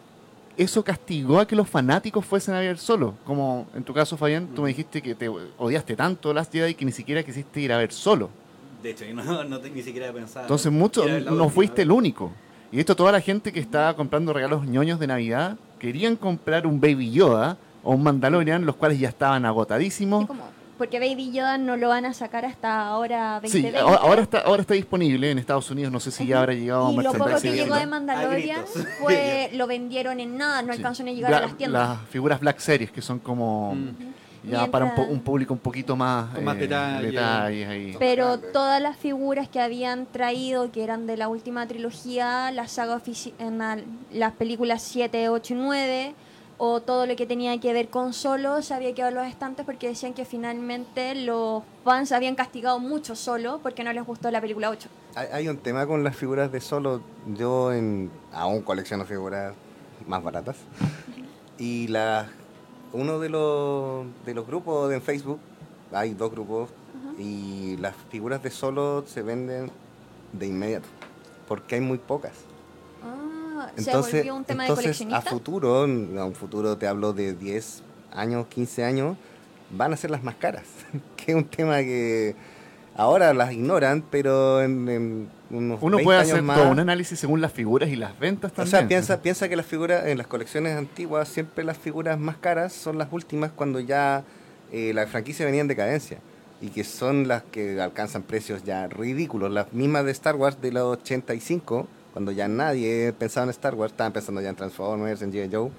[0.58, 3.14] eso castigó a que los fanáticos fuesen a ver solo.
[3.24, 6.84] Como en tu caso, Fabián, tú me dijiste que te odiaste tanto Last Jedi que
[6.84, 8.28] ni siquiera quisiste ir a ver solo.
[8.82, 10.42] De hecho, yo no, no te- ni siquiera pensaba.
[10.46, 12.32] Entonces, mucho, no última fuiste el único.
[12.72, 16.80] Y esto, toda la gente que estaba comprando regalos ñoños de Navidad querían comprar un
[16.80, 20.26] Baby Yoda o un Mandalorian, los cuales ya estaban agotadísimos.
[20.28, 20.36] Sí,
[20.78, 23.78] porque Baby Yoda no lo van a sacar hasta ahora Sí, 2020.
[23.80, 25.92] ahora, ahora está, ahora está disponible en Estados Unidos.
[25.92, 28.64] No sé si ya habrá llegado a Y lo poco que llegó de Mandalorian
[29.00, 30.78] fue lo vendieron en nada, no Sí.
[30.78, 31.88] alcanzó ni a llegar Bla- a las tiendas.
[31.98, 33.88] Las figuras Black Series, que son como Mm.
[34.42, 37.06] Ya para un, Mientras- un público un poquito más, Con más eh, detalle.
[37.10, 37.96] detalles ahí.
[37.98, 42.96] Pero todas las figuras que habían traído, que eran de la última trilogía, la saga
[42.98, 43.78] ofici- en la-
[44.12, 46.14] las películas 7, 8 y 9,
[46.62, 49.64] o todo lo que tenía que ver con Solo, se había quedado en los estantes
[49.64, 54.42] porque decían que finalmente los fans habían castigado mucho Solo porque no les gustó la
[54.42, 54.88] película 8.
[55.14, 57.00] Hay, hay un tema con las figuras de Solo.
[57.34, 59.54] Yo en, aún colecciono figuras
[60.06, 60.56] más baratas.
[61.58, 62.26] Y las
[62.92, 65.40] uno de los, de los grupos de Facebook,
[65.92, 66.70] hay dos grupos,
[67.18, 69.70] y las figuras de Solo se venden
[70.32, 70.88] de inmediato.
[71.46, 72.32] Porque hay muy pocas.
[73.02, 75.30] Ah, se Entonces, volvió un tema de entonces a coleccionista.
[75.30, 75.84] futuro, a
[76.24, 77.82] un futuro te hablo de 10
[78.12, 79.16] años, 15 años,
[79.70, 80.64] van a ser las más caras.
[81.16, 82.34] que es un tema que
[83.00, 86.80] ahora las ignoran, pero en, en unos Uno 20 puede años hacer más, todo un
[86.80, 88.70] análisis según las figuras y las ventas o también.
[88.70, 92.72] sea, piensa, piensa que las figuras, en las colecciones antiguas, siempre las figuras más caras
[92.74, 94.22] son las últimas cuando ya
[94.70, 96.18] eh, la franquicia venía en decadencia.
[96.62, 99.50] Y que son las que alcanzan precios ya ridículos.
[99.50, 103.92] Las mismas de Star Wars de los 85, cuando ya nadie pensaba en Star Wars,
[103.92, 105.48] estaban pensando ya en Transformers, en G.I.
[105.50, 105.70] Joe.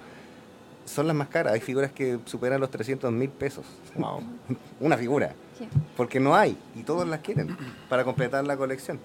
[0.84, 1.52] Son las más caras.
[1.54, 3.64] Hay figuras que superan los 300 mil pesos.
[3.96, 4.20] Wow.
[4.80, 5.34] Una figura.
[5.58, 5.68] Sí.
[5.96, 6.56] Porque no hay.
[6.74, 7.56] Y todos las quieren
[7.88, 8.98] para completar la colección.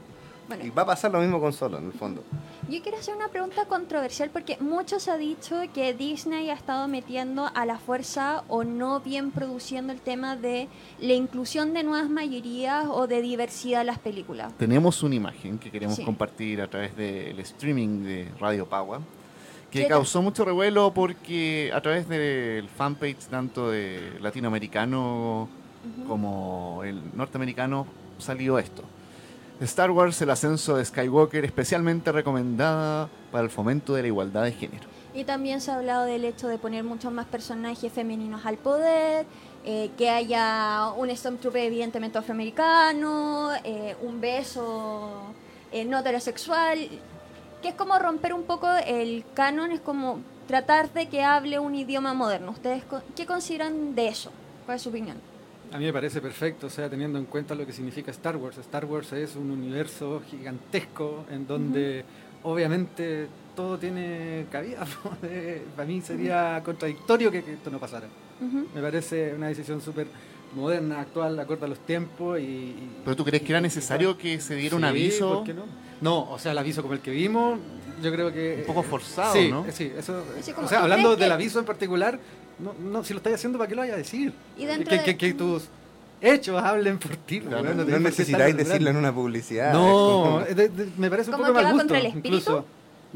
[0.47, 2.23] Bueno, Y va a pasar lo mismo con Solo, en el fondo.
[2.69, 6.87] Yo quiero hacer una pregunta controversial porque muchos se ha dicho que Disney ha estado
[6.87, 10.69] metiendo a la fuerza o no bien produciendo el tema de
[11.01, 14.53] la inclusión de nuevas mayorías o de diversidad en las películas.
[14.57, 16.05] Tenemos una imagen que queremos Sí.
[16.05, 19.01] compartir a través del streaming de Radio Pagua,
[19.71, 25.49] que ¿Qué causó mucho revuelo porque a través del fanpage tanto de latinoamericano
[26.07, 27.87] como el norteamericano
[28.17, 28.83] salió esto.
[29.61, 34.51] Star Wars, el ascenso de Skywalker, especialmente recomendada para el fomento de la igualdad de
[34.51, 34.87] género.
[35.15, 39.25] Y también se ha hablado del hecho de poner muchos más personajes femeninos al poder,
[39.65, 45.23] eh, que haya un Stormtrooper evidentemente afroamericano, eh, un beso
[45.71, 46.87] eh, no heterosexual,
[47.61, 51.75] que es como romper un poco el canon, es como tratar de que hable un
[51.75, 52.51] idioma moderno.
[52.51, 54.31] ¿Ustedes co- qué consideran de eso?
[54.65, 55.17] ¿Cuál es su opinión?
[55.73, 58.57] A mí me parece perfecto, o sea, teniendo en cuenta lo que significa Star Wars.
[58.59, 62.05] Star Wars es un universo gigantesco en donde
[62.43, 64.85] obviamente todo tiene cabida.
[65.75, 68.07] Para mí sería contradictorio que, que esto no pasara.
[68.73, 70.07] Me parece una decisión súper
[70.55, 72.43] moderna, actual, acorde a los tiempos y...
[72.43, 75.63] y- ¿Pero tú crees que era necesario que se diera un aviso ¿por qué no?
[76.01, 77.59] No, o sea, el aviso como el que vimos,
[78.03, 78.57] yo creo que...
[78.59, 79.65] un poco forzado, sí, no?
[79.71, 80.23] Sí, eso...
[80.39, 82.19] O sea, ¿tú hablando del que- aviso en particular,
[82.59, 84.33] no, no, si lo estáis haciendo, ¿para qué lo vaya a decir?
[84.57, 85.63] Y dentro que, de- que- que tus
[86.21, 87.39] hechos hablen por ti.
[87.39, 89.73] No, weón, no- no qué necesitáis decirlo en una publicidad.
[89.73, 92.27] No, de- de- me parece un ¿Como poco que mal va gusto, contra el espíritu?
[92.37, 92.65] incluso.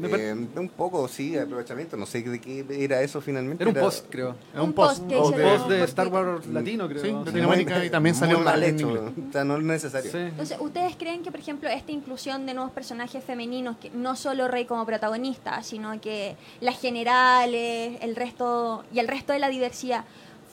[0.02, 1.96] Eh, un poco, sí, aprovechamiento.
[1.96, 3.62] No sé de qué era eso finalmente.
[3.62, 4.34] Era un post, creo.
[4.54, 6.08] Es Un post Un de- post de Star.
[6.08, 7.02] Wars latino, creo.
[7.02, 7.12] Sí.
[7.12, 8.88] Latinoamérica y también muy salió mal en hecho.
[8.88, 9.12] inglés.
[9.28, 10.10] O sea, no es necesario.
[10.10, 10.18] Sí.
[10.18, 14.48] Entonces, ¿ustedes creen que, por ejemplo, esta inclusión de nuevos personajes femeninos, que no solo
[14.48, 20.04] Rey como protagonista, sino que las generales, el resto y el resto de la diversidad,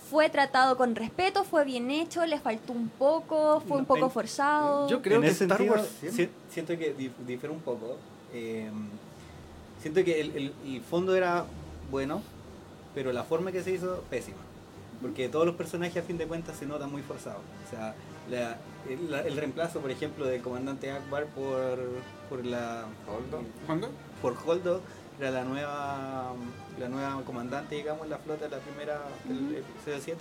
[0.10, 4.12] fue tratado con respeto, fue bien hecho, le faltó un poco, fue un poco en-
[4.12, 4.90] forzado?
[4.90, 5.90] Yo creo en que ese Star sentido, Wars...
[6.16, 7.96] si- siento que dif- difiere un poco.
[8.34, 8.70] Eh,
[9.82, 11.46] siento que el, el- el fondo era
[11.92, 12.22] bueno,
[12.96, 14.38] pero la forma que se hizo, pésima.
[15.02, 17.42] Porque todos los personajes a fin de cuentas se notan muy forzados.
[17.68, 17.96] O sea,
[18.30, 18.58] la-
[18.90, 21.78] el, la- el reemplazo, por ejemplo, del comandante Akbar por,
[22.30, 22.86] por la
[23.66, 23.90] ¿Cuándo?
[24.22, 24.82] por Holdo
[25.20, 26.34] era la nueva
[26.80, 30.18] la nueva comandante, digamos, en la flota, la primera, el episodio 7.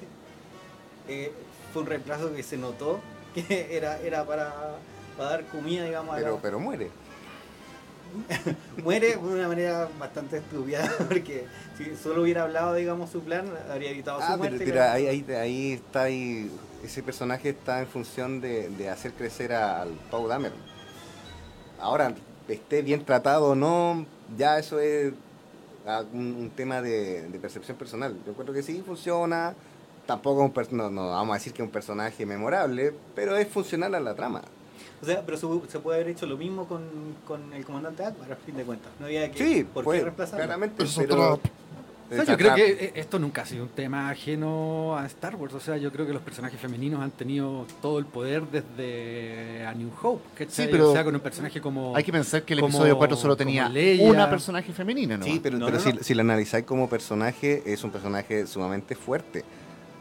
[1.09, 1.33] Eh,
[1.73, 2.99] fue un reemplazo que se notó
[3.35, 4.53] que era, era para,
[5.17, 6.91] para dar comida, digamos, a la- Pero, pero muere.
[8.83, 11.47] muere de una manera bastante estúpida, porque
[11.77, 14.59] si solo hubiera hablado, digamos, su plan, habría evitado Ah, su pero, muerte.
[14.65, 14.93] pero claro.
[14.95, 16.51] ahí, ahí, ahí está ahí.
[16.85, 20.59] Ese personaje está en función de, de hacer crecer al Pau Dameron.
[21.81, 22.15] Ahora,
[22.49, 24.07] esté bien tratado o no,
[24.37, 25.13] ya eso es
[25.87, 28.17] ah, un, un tema de, de percepción personal.
[28.25, 29.55] Yo encuentro que sí funciona.
[30.07, 33.95] Tampoco un no, no vamos a decir que es un personaje memorable, pero es funcional
[33.95, 34.41] a la trama.
[35.03, 36.83] O sea, pero se, se puede haber hecho lo mismo con,
[37.27, 38.91] con el comandante Akbar, a fin de cuentas.
[38.99, 40.45] No había que, Sí, por pues, qué reemplazarlo.
[40.45, 40.83] claramente.
[40.83, 41.51] Eso es pero, otro-
[42.11, 45.37] O sea, yo creo que eh, esto nunca ha sido un tema ajeno a Star
[45.37, 45.53] Wars.
[45.55, 49.75] O sea, yo creo que los personajes femeninos han tenido todo el poder desde A
[49.75, 50.23] New Hope.
[50.35, 50.67] ¿cachai?
[50.67, 51.95] Sí, pero o sea, con un personaje como.
[51.95, 53.71] Hay que pensar que el como- episodio 4 solo tenía
[54.01, 55.25] una personaje femenina, ¿no?
[55.25, 56.03] Sí, pero, No, pero no, si, no.
[56.03, 59.45] si lo analizáis como personaje, es un personaje sumamente fuerte.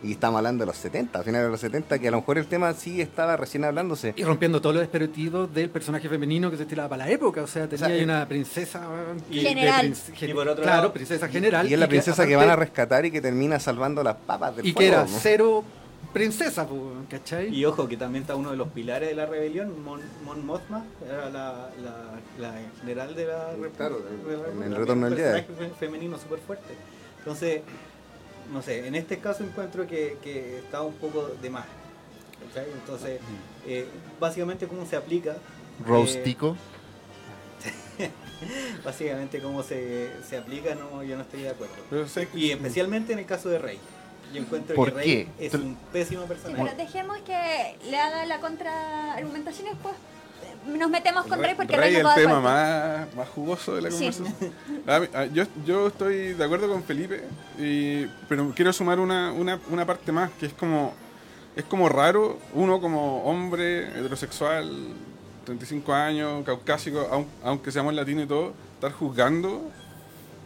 [0.03, 2.37] Y estamos hablando de los 70, a finales de los 70, que a lo mejor
[2.37, 4.13] el tema sí estaba recién hablándose.
[4.15, 7.41] Y rompiendo todos los estereotipos del personaje femenino que se estiraba para la época.
[7.41, 8.87] O sea, tenía sea, ahí eh, una princesa.
[9.31, 9.87] y- de General.
[9.87, 11.67] princ- Y por otro claro, lado- princesa general.
[11.67, 14.55] Y es la princesa que, aparte- van a rescatar y que termina salvando las papas
[14.57, 15.07] del Y que era ¿no?
[15.19, 15.63] cero
[16.13, 16.67] princesa,
[17.09, 17.53] ¿cachai?
[17.53, 20.85] Y ojo, que también está uno de los pilares de la rebelión, Mon, Mon Mothma,
[21.05, 25.19] era la, la, la general de la claro, en- en También el Retorno un del
[25.23, 25.41] Jedi.
[25.41, 26.73] personaje fe- femenino súper fuerte.
[27.19, 27.61] Entonces,
[28.51, 31.65] no sé, en este caso encuentro que, que está un poco de más.
[32.81, 33.19] Entonces,
[33.65, 33.85] eh,
[34.19, 35.35] básicamente cómo se aplica.
[35.85, 36.55] Roastico.
[37.99, 38.09] eh,
[38.85, 41.75] básicamente cómo se, se aplica, no, yo no estoy de acuerdo.
[41.89, 43.79] Pero sé que- Y especialmente en el caso de Rey.
[44.33, 45.45] Yo encuentro ¿Por que Rey qué?
[45.47, 46.63] es un pésimo Sí, personaje.
[46.63, 49.95] pero dejemos que le haga la contraargumentación y después
[50.67, 53.89] nos metemos con Rey porque Rey Rey es el tema más, más jugoso de la
[53.89, 54.33] conversación.
[55.33, 57.23] Yo, yo estoy de acuerdo con Felipe,
[57.59, 60.93] y, pero quiero sumar una, una, una parte más, que es como,
[61.55, 64.69] es como raro, uno como hombre heterosexual,
[65.45, 69.69] 35 años, caucásico, aun- aunque seamos latinos y todo, estar juzgando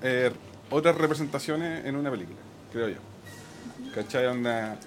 [0.01, 0.31] eh,
[0.69, 2.37] otras representaciones en una película,
[2.71, 2.97] creo yo.
[3.93, 4.25] ¿Cachai?
[4.27, 4.77] Onda,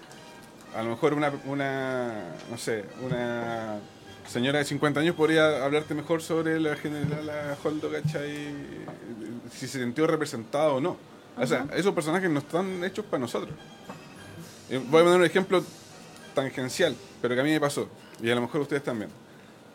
[0.77, 2.13] a lo mejor una, una,
[2.51, 3.77] no sé, una
[4.27, 8.55] señora de 50 años podría hablarte mejor sobre la general Holdo, ¿cachai?
[9.53, 10.97] Si se sintió representado o no.
[11.37, 13.55] O sea, esos personajes no están hechos para nosotros.
[14.71, 15.65] Eh, Voy a poner un ejemplo
[16.35, 17.89] tangencial, pero que a mí me pasó,
[18.23, 19.11] y a lo mejor ustedes también.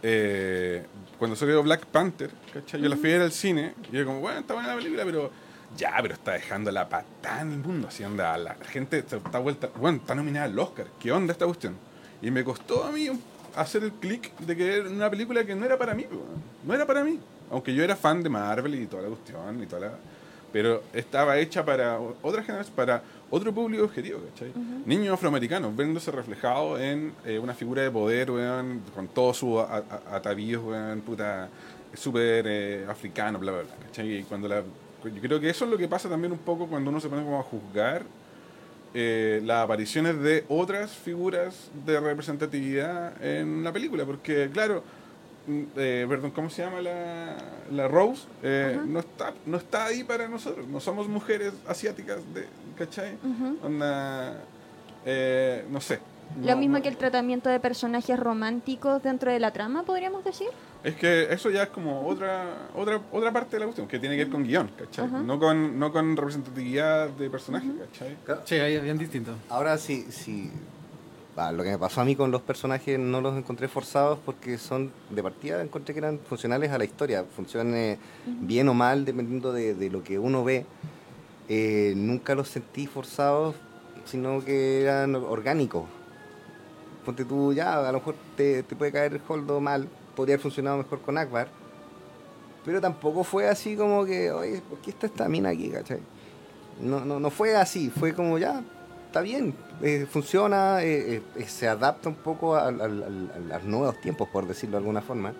[0.02, 0.86] Eh,
[1.18, 2.82] cuando salió Black Panther, ¿cachai?
[2.82, 5.04] Yo la fui a ver al cine, y yo como, bueno, está buena la película,
[5.06, 5.32] pero
[5.78, 9.70] ya, pero está dejando la patada en el mundo, así onda, la, gente está vuelta,
[9.76, 11.76] bueno, está nominada al Oscar, ¿qué onda esta cuestión?
[12.22, 13.22] Y me costó a mí un-
[13.56, 16.06] hacer el clic de que era una película que no era para mí,
[16.66, 17.20] no era para mí,
[17.52, 19.91] aunque yo era fan de Marvel y toda la cuestión y toda la...
[20.52, 24.52] Pero estaba hecha para otra generación, para otro público objetivo, ¿cachai?
[24.84, 29.60] Niños afroamericanos viéndose reflejados en eh, una figura de poder, weón, con todos sus
[30.12, 31.50] atavíos, weón, puta,
[31.93, 34.18] súper eh, africano, bla, bla, bla, ¿cachai?
[34.20, 34.64] Y cuando la,
[35.04, 37.24] yo creo que eso es lo que pasa también un poco cuando uno se pone
[37.24, 38.04] como a juzgar
[38.94, 44.84] eh, las apariciones de otras figuras de representatividad en la película, porque claro,
[45.48, 47.38] mm, eh, perdón, ¿cómo se llama la,
[47.72, 48.24] la Rose?
[48.44, 52.46] Eh, no, está, no está ahí para nosotros, no somos mujeres asiáticas, de,
[52.78, 53.18] ¿cachai?
[53.64, 54.42] Onda,
[55.06, 56.00] eh, no sé.
[56.44, 60.48] Lo mismo no- que el tratamiento de personajes románticos dentro de la trama, podríamos decir.
[60.84, 64.16] Es que eso ya es como otra otra otra parte de la cuestión, que tiene
[64.16, 65.06] que ver con guion, ¿cachai?
[65.06, 65.20] Ajá.
[65.22, 68.16] No con, no con representatividad de personajes, ¿cachai?
[68.24, 68.42] Claro.
[68.46, 69.34] Sí, ahí es bien distinto.
[69.50, 70.50] Ahora sí, sí.
[71.36, 74.58] ah, lo que me pasó a mí con los personajes no los encontré forzados porque
[74.58, 79.52] son de partida encontré que eran funcionales a la historia, funcione bien o mal dependiendo
[79.52, 80.66] de, de lo que uno ve.
[81.50, 83.56] Eh, nunca los sentí forzados,
[84.06, 85.84] sino que eran orgánicos.
[87.06, 90.43] Ponte tú ya, a lo mejor te, te puede caer el holdo mal, podría haber
[90.43, 91.47] funcionado mejor con Akbar,
[92.66, 96.00] pero tampoco fue así como que, oye, ¿por qué está esta mina aquí, cachai?
[96.82, 98.62] No, no, no fue así, fue como ya,
[99.08, 104.00] está bien, eh, funciona, eh, eh, se adapta un poco al- al- a los nuevos
[104.02, 105.34] tiempos, por decirlo de alguna forma.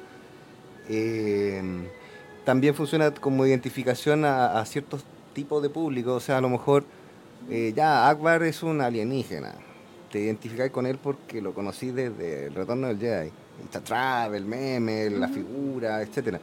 [2.46, 5.04] También funciona como identificación a, a ciertos
[5.34, 6.84] tipos de público, o sea, a lo mejor
[7.76, 9.54] ya Akbar es un alienígena,
[10.12, 13.32] te identificáis con él porque lo conocí desde el retorno del Jedi,
[13.64, 16.40] está Travel, meme, la figura, etcétera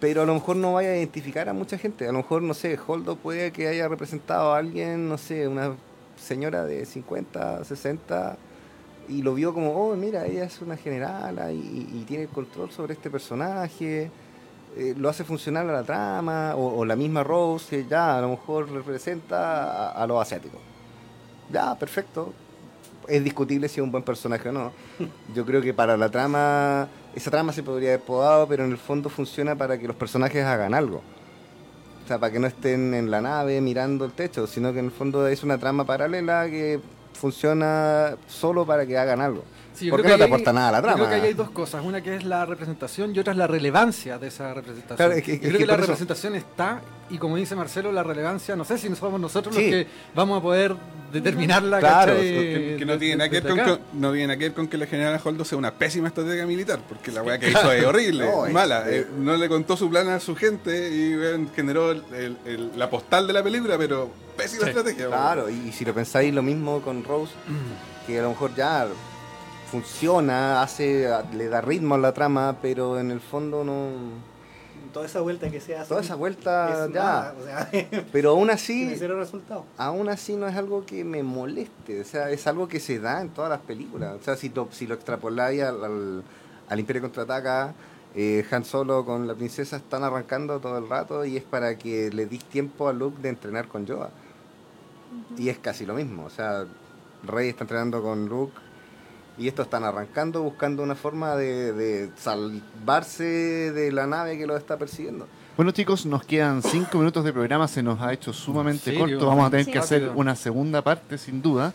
[0.00, 2.06] pero a lo mejor no vaya a identificar a mucha gente.
[2.06, 5.74] A lo mejor, no sé, Holdo puede que haya representado a alguien, no sé, una
[6.16, 8.36] señora de 50, 60,
[9.08, 12.70] y lo vio como, oh, mira, ella es una generala y, y tiene el control
[12.70, 14.10] sobre este personaje.
[14.76, 18.20] eh, lo hace funcionar a la trama, o, o la misma Rose, que ya a
[18.20, 20.60] lo mejor representa a, a los asiáticos.
[21.50, 22.32] Ya, perfecto.
[23.08, 24.72] Es discutible si es un buen personaje o no.
[25.34, 28.78] Yo creo que para la trama, esa trama se podría haber podado, pero en el
[28.78, 31.02] fondo funciona para que los personajes hagan algo.
[32.04, 34.86] O sea, para que no estén en la nave mirando el techo, sino que en
[34.86, 36.80] el fondo es una trama paralela que
[37.12, 39.42] funciona solo para que hagan algo.
[39.76, 40.96] Sí, yo Porque creo no que te aporta nada a la yo trama.
[40.96, 41.84] Creo que ahí hay dos cosas.
[41.84, 44.96] Una que es la representación y otra es la relevancia de esa representación.
[44.96, 47.36] Claro, es que- Yo es creo que que, la por eso- representación está y como
[47.36, 49.62] dice Marcelo, la relevancia, no sé si somos nosotros Sí.
[49.62, 50.74] los que vamos a poder
[51.12, 51.78] determinarla.
[51.78, 52.26] Claro, ¿cachai?
[52.30, 54.68] Que, que no, tiene nada que ver con, con- no tiene nada que ver con
[54.68, 57.84] que la general Holdo sea una pésima estratega militar, porque la weá que hizo es
[57.84, 58.84] horrible, No, es- mala.
[58.88, 62.90] eh, no le contó su plan a su gente y generó el- el- el- la
[62.90, 64.68] postal de la película, pero pésima Sí.
[64.70, 65.06] estrategia.
[65.08, 67.32] Claro, y, y si lo pensáis lo mismo con Rose,
[68.06, 68.86] que a lo mejor ya
[69.70, 73.90] funciona, hace, le da ritmo a la trama, pero en el fondo no.
[74.92, 75.88] Toda esa vuelta que se hace.
[75.88, 77.00] Toda esa vuelta es ya.
[77.02, 77.70] nada, o sea,
[78.12, 79.64] Pero aún así, cero resultado.
[79.76, 83.20] aún así no es algo que me moleste, o sea, es algo que se da
[83.20, 84.16] en todas las películas.
[84.18, 86.22] O sea, si, lo- si lo extrapoláis al, al,
[86.68, 87.74] al Imperio Contraataca,
[88.14, 92.10] eh, Han Solo con la princesa están arrancando todo el rato y es para que
[92.10, 94.08] le dis tiempo a Luke de entrenar con Yoda.
[95.36, 96.64] Y es casi lo mismo, o sea,
[97.24, 98.52] Rey está entrenando con Luke
[99.38, 103.24] y estos están arrancando buscando una forma de, de salvarse
[103.72, 105.26] de la nave que los está persiguiendo.
[105.56, 109.46] Bueno chicos, nos quedan cinco minutos de programa, se nos ha hecho sumamente corto, vamos
[109.46, 109.72] a tener Sí.
[109.72, 111.72] que hacer una segunda parte sin duda.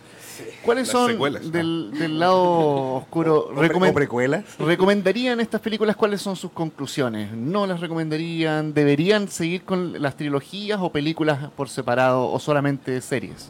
[0.64, 3.48] ¿Cuáles Las son secuelas, del, del lado oscuro?
[3.52, 4.44] O, pre- recomen- o precuelas.
[4.60, 5.96] ¿Recomendarían estas películas?
[5.96, 7.32] ¿Cuáles son sus conclusiones?
[7.34, 8.72] ¿No las recomendarían?
[8.76, 13.50] ¿Deberían seguir con las trilogías o películas por separado o solamente series?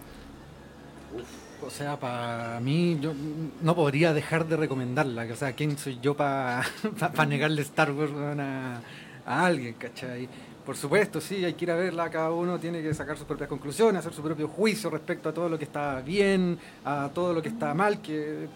[1.65, 3.13] O sea, para mí, yo
[3.61, 5.27] no podría dejar de recomendarla.
[5.31, 6.63] O sea, ¿quién soy yo para
[7.27, 8.81] negarle Star Wars a,
[9.25, 10.27] alguien, cachai?
[10.65, 12.09] Por supuesto, sí, hay que ir a verla.
[12.09, 15.49] Cada uno tiene que sacar sus propias conclusiones, hacer su propio juicio respecto a todo
[15.49, 18.01] lo que está bien, a todo lo que está mal.
[18.01, 18.47] Que,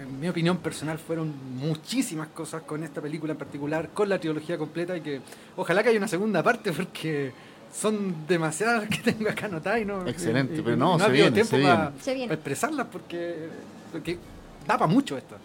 [0.00, 4.56] en mi opinión personal, fueron muchísimas cosas con esta película en particular, con la trilogía
[4.56, 4.96] completa.
[4.96, 5.20] Y que
[5.56, 7.32] ojalá que haya una segunda parte, porque
[7.74, 10.06] son demasiadas que tengo acá anotadas y no.
[10.06, 12.02] Excelente, y- y- pero y no, se viene, tiempo se para- viene.
[12.02, 12.28] Se viene.
[12.28, 13.48] para expresarlas porque,
[13.92, 14.18] porque
[14.66, 15.36] da para mucho esto.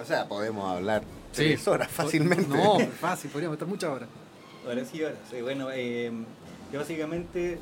[0.00, 1.02] O sea, podemos hablar
[1.32, 1.44] Sí.
[1.44, 2.48] tres horas fácilmente.
[2.48, 4.08] No, fácil, podríamos estar muchas horas.
[4.66, 5.40] Ahora sí, ahora sí.
[5.42, 6.10] Bueno, eh,
[6.72, 7.58] yo básicamente,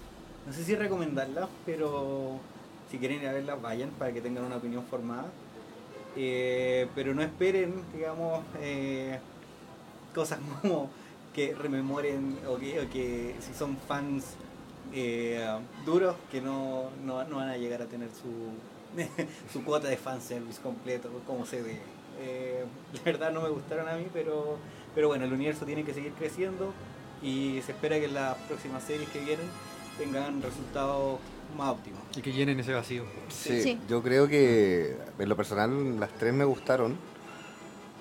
[0.47, 2.39] no sé si recomendarlas, pero
[2.91, 5.27] si quieren ir a verlas, vayan para que tengan una opinión formada.
[6.17, 9.19] Eh, pero no esperen, digamos, eh,
[10.15, 10.89] cosas como
[11.39, 14.25] que rememoren o que, o que si son fans
[14.93, 15.47] eh,
[15.87, 18.33] duros, que no, no, no van a llegar a tener su,
[19.53, 21.79] su cuota de fanservice completo, como se ve.
[22.21, 22.65] Eh,
[22.95, 24.57] la verdad no me gustaron a mí, pero,
[24.97, 26.73] pero bueno, el universo tiene que seguir creciendo
[27.23, 29.47] y se espera que las próximas series que vienen
[29.97, 31.21] tengan resultados
[31.57, 32.01] más óptimos.
[32.17, 33.05] Y que llenen ese vacío.
[33.29, 33.79] Sí, Sí.
[33.89, 36.97] yo creo que en lo personal las tres me gustaron.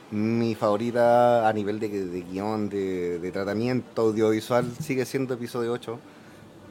[0.10, 1.90] Mi favorita a nivel de,
[2.32, 6.00] guion, de, tratamiento audiovisual sigue siendo episodio 8.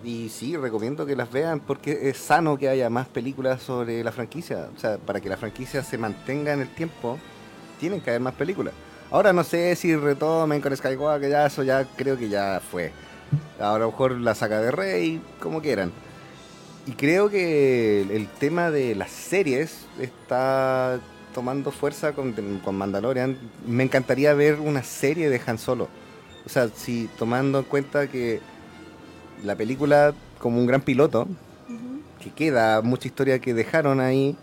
[0.05, 4.12] Y sí, recomiendo que las vean porque es sano que haya más películas sobre la
[4.12, 4.68] franquicia.
[4.74, 7.18] O sea, para que la franquicia se mantenga en el tiempo,
[7.78, 8.72] tienen que haber más películas.
[9.11, 12.91] Ahora no sé si retomen con Skywalker, ya eso ya creo que ya fue.
[13.61, 15.93] Ahora a lo mejor la saga de Rey, como quieran.
[16.87, 21.01] Y creo que el tema de las series está
[21.37, 22.32] tomando fuerza con,
[22.64, 23.37] con Mandalorian.
[23.66, 25.87] Me encantaría ver una serie de Han Solo.
[26.47, 28.41] O sea, si tomando en cuenta que
[29.45, 31.28] la película como un gran piloto,
[32.22, 34.34] que queda mucha historia que dejaron ahí,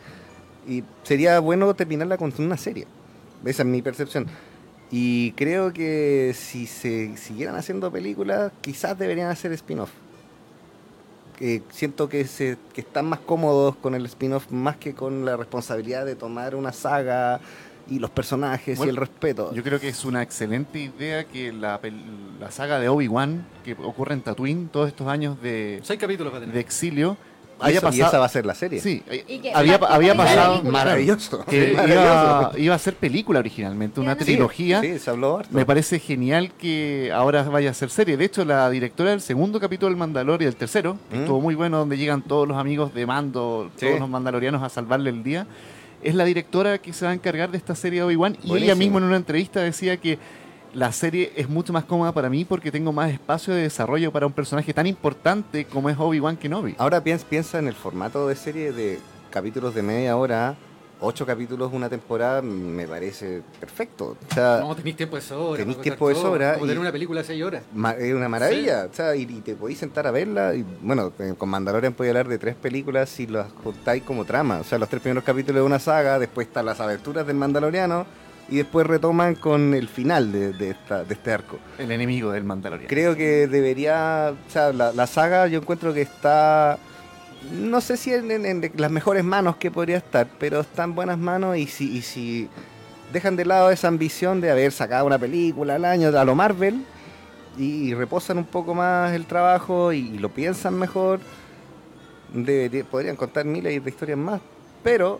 [0.67, 2.85] y sería bueno terminarla con una serie.
[3.43, 4.27] Esa es mi percepción.
[4.91, 9.89] Y creo que si se siguieran haciendo películas, quizás deberían hacer spin-off.
[11.37, 15.35] Que siento que, se, que están más cómodos con el spin-off más que con la
[15.37, 17.39] responsabilidad de tomar una saga
[17.89, 19.53] y los personajes Bueno, y el respeto.
[19.53, 22.01] Yo creo que es una excelente idea que la, pel-
[22.39, 26.59] la saga de Obi-Wan, que ocurre en Tatooine, todos estos años de, Seis capítulos de
[26.59, 27.17] exilio,
[27.65, 28.79] y, haya eso- y esa va a ser la serie.
[28.79, 30.61] Sí, Y que había, había pasado...
[30.63, 31.43] Maravilloso.
[31.45, 32.57] Que iba, Maravilloso.
[32.57, 34.81] iba a ser película originalmente, una Sí, trilogía.
[34.81, 35.49] Sí, se habló harto.
[35.55, 38.17] Me parece genial que ahora vaya a ser serie.
[38.17, 41.21] De hecho, la directora del segundo capítulo del Mandalorian, el tercero, que Mm.
[41.21, 43.85] estuvo muy bueno, donde llegan todos los amigos de Mando, Sí.
[43.87, 45.47] todos los mandalorianos a salvarle el día,
[46.01, 48.37] es la directora que se va a encargar de esta serie de Obi-Wan.
[48.43, 50.17] Y ella misma en una entrevista decía que
[50.73, 54.25] la serie es mucho más cómoda para mí porque tengo más espacio de desarrollo para
[54.25, 56.75] un personaje tan importante como es Obi-Wan Kenobi.
[56.77, 58.99] Ahora piensa, piensa en el formato de serie de
[59.29, 60.55] capítulos de media hora
[61.05, 64.15] ocho capítulos una temporada me parece perfecto.
[64.31, 65.57] O sea, No, tenéis tiempo de sobra.
[65.57, 67.63] Tenéis tiempo de sobra Como tener una película de 6 horas.
[67.73, 68.87] ma- es una maravilla.
[68.89, 70.55] O sea, y, y te podéis sentar a verla.
[70.55, 74.59] Y, bueno, eh, con Mandalorian podéis hablar de tres películas si las juntáis como trama.
[74.59, 78.05] O sea, los tres primeros capítulos de una saga, después están las aventuras del Mandaloriano
[78.49, 81.57] y después retoman con el final de, de esta, de este arco.
[81.77, 82.87] El enemigo del Mandalorian.
[82.89, 86.77] Creo que debería, o sea, la, la saga yo encuentro que está,
[87.51, 90.93] no sé si en, en- en las mejores manos que podría estar, pero está en
[90.95, 92.49] buenas manos y si, y si
[93.13, 96.83] dejan de lado esa ambición de haber sacado una película al año a lo Marvel
[97.57, 101.19] y, reposan un poco más el trabajo y, lo piensan mejor,
[102.33, 104.41] debería- podrían contar miles de historias más,
[104.83, 105.19] pero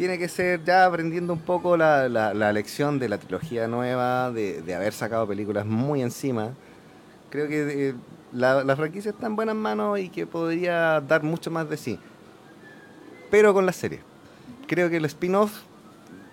[0.00, 4.30] tiene que ser ya aprendiendo un poco la, la- la lección de la trilogía nueva,
[4.30, 6.54] de, de haber sacado películas muy encima.
[7.28, 7.94] Creo que eh,
[8.32, 11.98] la, la franquicia está en buenas manos y que podría dar mucho más de sí.
[13.30, 14.00] Pero con la serie.
[14.66, 15.52] Creo que el spin-off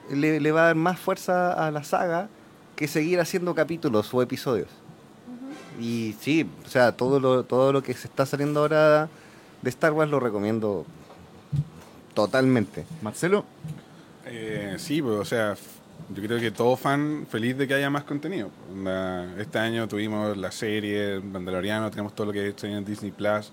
[0.10, 2.30] le, le va a dar más fuerza a la saga
[2.78, 4.70] que seguir haciendo capítulos o episodios.
[5.78, 9.10] Y sí, o sea, todo lo, todo lo que se está saliendo ahora
[9.62, 10.86] de Star Wars lo recomiendo
[12.22, 12.86] totalmente.
[13.02, 13.46] Marcelo,
[14.26, 15.56] Eh, sí, pues, o sea,
[16.14, 18.50] yo creo que todo fan feliz de que haya más contenido.
[19.38, 23.52] Este año tuvimos la serie Mandaloriano, tenemos todo lo que está en Disney Plus.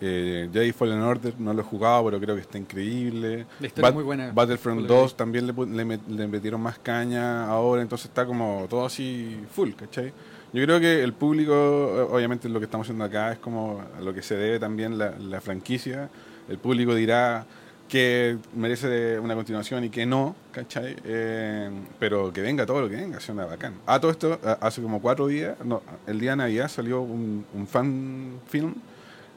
[0.00, 3.46] Eh, Jedi Fallen Order no lo he jugado, pero creo que está increíble.
[3.60, 4.30] La historia es muy buena.
[4.32, 8.06] Battlefront Por lo que 2 también le, le met- le metieron más caña ahora, entonces
[8.06, 10.12] está como todo así full, ¿cachai?
[10.52, 14.14] Yo creo que el público, obviamente lo que estamos haciendo acá es como a lo
[14.14, 16.08] que se debe también la, la franquicia.
[16.48, 17.44] El público dirá
[17.88, 20.94] que merece una continuación y que no, ¿cachai?
[21.04, 23.74] Eh, pero que venga todo lo que venga, sea una bacán.
[23.86, 27.46] Ah, todo esto, a- hace como cuatro días, no, el día de Navidad salió un,
[27.54, 28.74] un fan film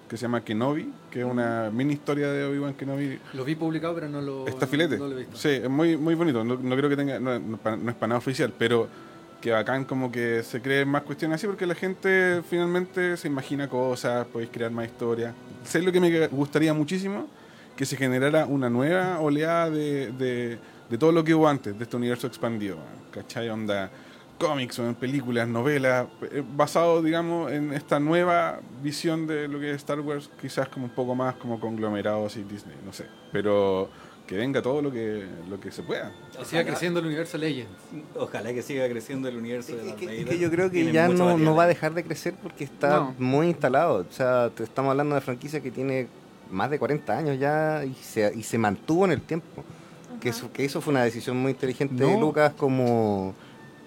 [0.09, 3.95] que se llama Kenobi, que es una mini historia de Obi-Wan Kenobi Lo vi publicado,
[3.95, 4.97] pero no lo, Está filete.
[4.97, 5.37] no lo he visto.
[5.37, 6.43] Sí, es muy, muy bonito.
[6.43, 7.17] No, no creo que tenga.
[7.21, 8.89] No, no no es para nada oficial, pero
[9.39, 13.69] que bacán como que se creen más cuestiones así porque la gente finalmente se imagina
[13.69, 15.33] cosas, podéis crear más historias.
[15.63, 17.27] Sé lo que me gustaría muchísimo?
[17.75, 20.59] Que se generara una nueva oleada de, de,
[20.89, 22.77] de todo lo que hubo antes, de este universo expandido.
[23.11, 23.49] ¿Cachai?
[23.49, 23.89] Onda
[24.37, 29.69] cómics o en películas, novelas, eh, basado, digamos, en esta nueva visión de lo que
[29.69, 33.05] es Star Wars, quizás como un poco más como conglomerado así Disney, no sé.
[33.31, 33.87] Pero
[34.25, 36.11] que venga todo lo que, lo que se pueda.
[36.35, 37.69] Que siga creciendo el universo Legends.
[38.15, 40.27] Ojalá que siga creciendo el universo de Es Darth que, es Vader.
[40.29, 43.15] que yo creo que ya no, no va a dejar de crecer porque está No.
[43.19, 44.05] muy instalado.
[44.09, 46.07] O sea, te estamos hablando de franquicia que tiene
[46.51, 49.63] más de 40 años ya y se, y se mantuvo en el tiempo.
[50.19, 52.19] Que eso, que eso fue una decisión muy inteligente de.
[52.19, 53.33] Lucas como,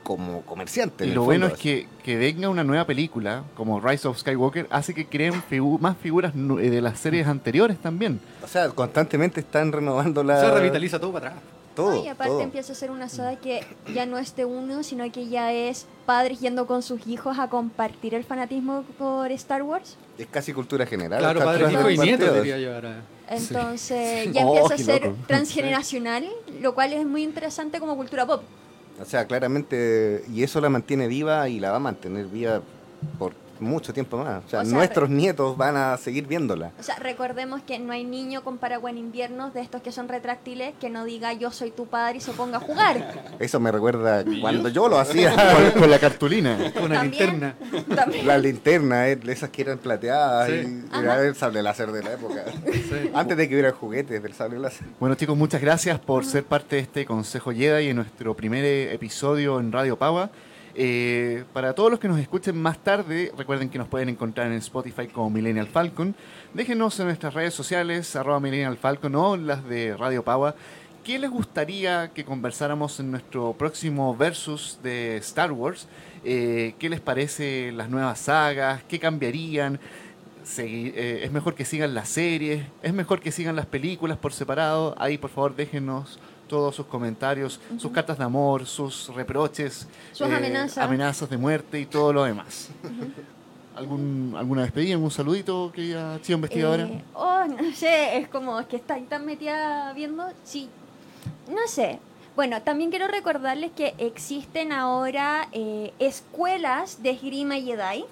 [0.03, 1.07] como comerciante.
[1.07, 4.95] y lo bueno es que, que venga una nueva película como Rise of Skywalker hace
[4.95, 8.19] que creen figu- más figuras eh, de las series anteriores también.
[8.43, 10.41] O sea, constantemente están renovando la...
[10.41, 11.43] Se revitaliza todo para atrás.
[11.75, 12.05] Todo.
[12.05, 12.41] y aparte todo.
[12.41, 13.65] empieza a ser una saga que
[13.95, 17.49] ya no es de uno, sino que ya es padres yendo con sus hijos a
[17.49, 19.97] compartir el fanatismo por Star Wars.
[20.19, 21.19] Es casi cultura general.
[21.21, 22.43] Claro, padres, hijos y nietos partido.
[22.43, 23.03] diría yo ahora.
[23.29, 24.33] Entonces Sí.
[24.33, 25.17] ya Oh, empieza a ser loco.
[25.27, 26.29] transgeneracional,
[26.61, 28.43] lo cual es muy interesante como cultura pop.
[29.01, 32.61] O sea, claramente, y eso la mantiene viva y la va a mantener viva
[33.19, 34.45] por mucho tiempo más.
[34.45, 36.73] O sea, O sea, nuestros nietos van a seguir viéndola.
[36.79, 40.09] O sea, recordemos que no hay niño con paraguas en invierno de estos que son
[40.09, 43.15] retráctiles que no diga yo soy tu padre y se ponga a jugar.
[43.39, 45.33] Eso me recuerda cuando yo lo hacía.
[45.73, 46.59] con, con la cartulina.
[46.75, 47.55] Con una linterna.
[47.95, 48.27] También.
[48.27, 50.55] La linterna, eh, esas que eran plateadas Sí.
[50.55, 51.03] y Ajá.
[51.03, 52.45] era el sable láser de la época.
[52.65, 53.11] Sí.
[53.15, 54.87] Antes de que hubiera juguetes del sable láser.
[55.01, 58.93] Bueno chicos, muchas gracias por ser parte de este Consejo Jedi en nuestro primer eh,
[58.95, 60.31] episodio en Radio Pava.
[60.77, 64.55] Eh, para todos los que nos escuchen más tarde, recuerden que nos pueden encontrar en
[64.55, 66.15] Spotify como Millennial Falcon.
[66.53, 70.57] Déjenos en nuestras redes sociales, arroba Millennial Falcon o las de Radio Pava.
[71.05, 75.87] ¿Qué les gustaría que conversáramos en nuestro próximo versus de Star Wars?
[76.25, 78.83] Eh, ¿Qué les parece las nuevas sagas?
[78.89, 79.79] ¿Qué cambiarían?
[80.59, 84.95] Eh, es mejor que sigan las series, es mejor que sigan las películas por separado.
[84.99, 86.19] Ahí, por favor, déjenos
[86.49, 90.79] todos sus comentarios, sus cartas de amor, sus reproches, Sus amenazas.
[90.85, 92.69] amenazas de muerte y todo lo demás.
[93.77, 96.85] ¿Algún, ¿Alguna despedida, algún saludito, querida chica investigadora?
[96.85, 100.25] Eh, oh, no sé, es como es que está tan metida viendo.
[100.45, 100.69] Sí,
[101.49, 101.99] no sé.
[102.37, 108.05] Bueno, también quiero recordarles que existen ahora eh, escuelas de esgrima Jedi.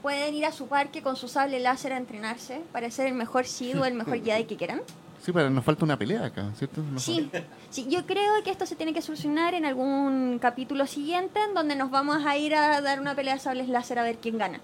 [0.00, 3.46] Pueden ir a su parque con su sable láser a entrenarse para ser el mejor
[3.46, 4.80] Sith o el mejor Jedi que quieran.
[5.24, 6.82] Sí, pero nos falta una pelea acá, ¿cierto?
[6.82, 7.30] Nos Sí,
[7.70, 11.76] sí, yo creo que esto se tiene que solucionar en algún capítulo siguiente en donde
[11.76, 14.60] nos vamos a ir a dar una pelea de sables láser a ver quién gana.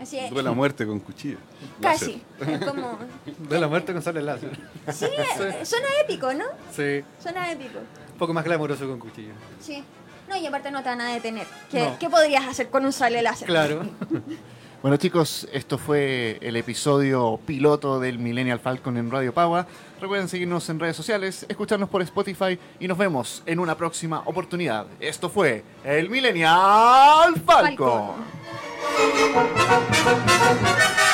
[0.00, 0.30] Así es.
[0.30, 1.36] Duele la muerte con cuchillo.
[1.82, 2.22] Casi.
[2.40, 2.98] Es como.
[3.50, 4.58] De la muerte con sable láser.
[4.90, 5.06] Sí,
[5.64, 6.44] suena épico, ¿no?
[6.74, 7.80] Sí, Suena épico.
[8.12, 9.34] un poco más glamuroso con cuchillo.
[9.60, 9.84] Sí.
[10.26, 11.46] No, y aparte no te van a detener.
[11.70, 11.98] ¿Qué, No.
[11.98, 13.46] ¿qué podrías hacer con un sable láser?
[13.46, 13.82] Claro.
[14.84, 19.66] Bueno chicos, esto fue el episodio piloto del Millennial Falcon en Radio Paua.
[19.98, 24.84] Recuerden seguirnos en redes sociales, escucharnos por Spotify y nos vemos en una próxima oportunidad.
[25.00, 28.16] Esto fue el Millennial Falcon.
[29.34, 31.04] Falcon.